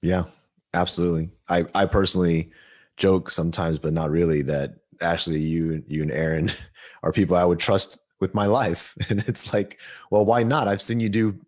Yeah, 0.07 0.25
absolutely. 0.73 1.31
I 1.49 1.67
I 1.75 1.85
personally 1.87 2.51
joke 2.97 3.29
sometimes, 3.29 3.79
but 3.79 3.93
not 3.93 4.11
really, 4.11 4.43
that 4.43 4.75
Ashley, 5.01 5.41
you 5.41 5.83
you 5.89 6.03
and 6.03 6.13
Aaron 6.13 6.53
are 7.03 7.13
people 7.13 7.37
I 7.37 7.45
would 7.45 7.59
trust 7.59 7.99
with 8.21 8.33
my 8.35 8.47
life. 8.47 8.95
And 9.11 9.21
it's 9.29 9.53
like, 9.53 9.81
well, 10.11 10.25
why 10.25 10.43
not? 10.45 10.69
I've 10.69 10.81
seen 10.81 11.01
you 11.01 11.09
do 11.09 11.39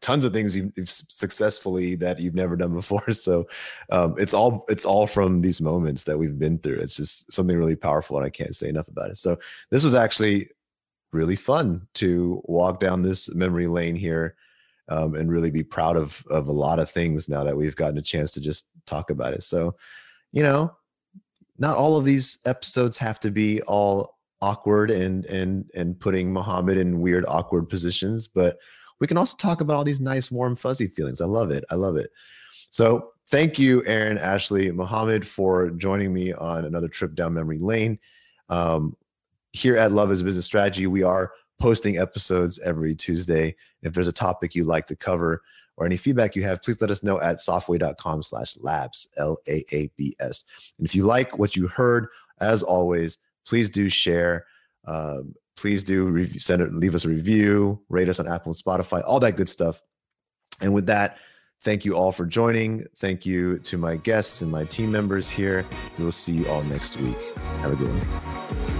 tons 0.00 0.24
of 0.24 0.32
things 0.32 0.54
you've, 0.56 0.72
you've 0.76 0.90
successfully 0.90 1.94
that 1.96 2.20
you've 2.20 2.34
never 2.34 2.56
done 2.56 2.72
before. 2.74 3.02
So 3.12 3.46
um, 3.90 4.16
it's 4.18 4.34
all 4.34 4.64
it's 4.68 4.84
all 4.84 5.06
from 5.06 5.40
these 5.40 5.60
moments 5.60 6.02
that 6.04 6.18
we've 6.18 6.38
been 6.38 6.58
through. 6.58 6.80
It's 6.80 6.96
just 6.96 7.32
something 7.32 7.56
really 7.56 7.76
powerful, 7.76 8.16
and 8.16 8.26
I 8.26 8.30
can't 8.30 8.56
say 8.56 8.68
enough 8.68 8.88
about 8.88 9.10
it. 9.10 9.18
So 9.18 9.38
this 9.70 9.84
was 9.84 9.94
actually 9.94 10.50
really 11.12 11.36
fun 11.36 11.86
to 11.94 12.42
walk 12.44 12.80
down 12.80 13.02
this 13.02 13.32
memory 13.34 13.68
lane 13.68 13.96
here. 13.96 14.34
Um, 14.90 15.16
and 15.16 15.30
really 15.30 15.50
be 15.50 15.62
proud 15.62 15.96
of 15.96 16.24
of 16.30 16.48
a 16.48 16.52
lot 16.52 16.78
of 16.78 16.90
things 16.90 17.28
now 17.28 17.44
that 17.44 17.56
we've 17.56 17.76
gotten 17.76 17.98
a 17.98 18.02
chance 18.02 18.30
to 18.32 18.40
just 18.40 18.68
talk 18.86 19.10
about 19.10 19.34
it. 19.34 19.42
So, 19.42 19.76
you 20.32 20.42
know, 20.42 20.74
not 21.58 21.76
all 21.76 21.96
of 21.96 22.04
these 22.04 22.38
episodes 22.46 22.96
have 22.98 23.20
to 23.20 23.30
be 23.30 23.60
all 23.62 24.18
awkward 24.40 24.90
and 24.90 25.26
and 25.26 25.70
and 25.74 25.98
putting 25.98 26.32
Mohammed 26.32 26.78
in 26.78 27.00
weird 27.00 27.24
awkward 27.28 27.68
positions, 27.68 28.28
but 28.28 28.58
we 29.00 29.06
can 29.06 29.18
also 29.18 29.36
talk 29.36 29.60
about 29.60 29.76
all 29.76 29.84
these 29.84 30.00
nice 30.00 30.30
warm 30.30 30.56
fuzzy 30.56 30.88
feelings. 30.88 31.20
I 31.20 31.26
love 31.26 31.50
it. 31.50 31.64
I 31.70 31.74
love 31.74 31.96
it. 31.96 32.10
So 32.70 33.12
thank 33.26 33.58
you, 33.58 33.84
Aaron, 33.86 34.18
Ashley, 34.18 34.70
Mohammed, 34.70 35.26
for 35.26 35.70
joining 35.70 36.12
me 36.12 36.32
on 36.32 36.64
another 36.64 36.88
trip 36.88 37.14
down 37.14 37.34
memory 37.34 37.58
lane. 37.58 37.98
Um, 38.48 38.96
here 39.52 39.76
at 39.76 39.92
Love 39.92 40.10
is 40.10 40.20
a 40.20 40.24
Business 40.24 40.46
Strategy, 40.46 40.86
we 40.86 41.02
are 41.02 41.32
posting 41.58 41.98
episodes 41.98 42.58
every 42.60 42.94
Tuesday. 42.94 43.54
If 43.82 43.94
there's 43.94 44.08
a 44.08 44.12
topic 44.12 44.54
you'd 44.54 44.66
like 44.66 44.86
to 44.88 44.96
cover 44.96 45.42
or 45.76 45.86
any 45.86 45.96
feedback 45.96 46.34
you 46.34 46.42
have, 46.42 46.62
please 46.62 46.80
let 46.80 46.90
us 46.90 47.02
know 47.02 47.20
at 47.20 47.38
softway.com 47.38 48.22
slash 48.22 48.54
laabs, 48.56 49.06
L-A-A-B-S. 49.16 50.44
And 50.78 50.86
if 50.86 50.94
you 50.94 51.04
like 51.04 51.38
what 51.38 51.56
you 51.56 51.68
heard, 51.68 52.08
as 52.40 52.62
always, 52.62 53.18
please 53.46 53.70
do 53.70 53.88
share. 53.88 54.46
Um, 54.86 55.34
please 55.56 55.84
do 55.84 56.24
send 56.38 56.62
it, 56.62 56.72
leave 56.72 56.94
us 56.94 57.04
a 57.04 57.08
review, 57.08 57.80
rate 57.88 58.08
us 58.08 58.20
on 58.20 58.28
Apple 58.28 58.52
and 58.52 58.62
Spotify, 58.62 59.02
all 59.04 59.20
that 59.20 59.36
good 59.36 59.48
stuff. 59.48 59.82
And 60.60 60.74
with 60.74 60.86
that, 60.86 61.18
thank 61.62 61.84
you 61.84 61.96
all 61.96 62.12
for 62.12 62.26
joining. 62.26 62.86
Thank 62.96 63.26
you 63.26 63.58
to 63.60 63.78
my 63.78 63.96
guests 63.96 64.42
and 64.42 64.50
my 64.50 64.64
team 64.64 64.90
members 64.90 65.28
here. 65.28 65.64
We 65.96 66.04
will 66.04 66.12
see 66.12 66.32
you 66.32 66.48
all 66.48 66.62
next 66.62 66.96
week. 66.98 67.16
Have 67.60 67.72
a 67.72 67.76
good 67.76 67.88
one. 67.88 68.77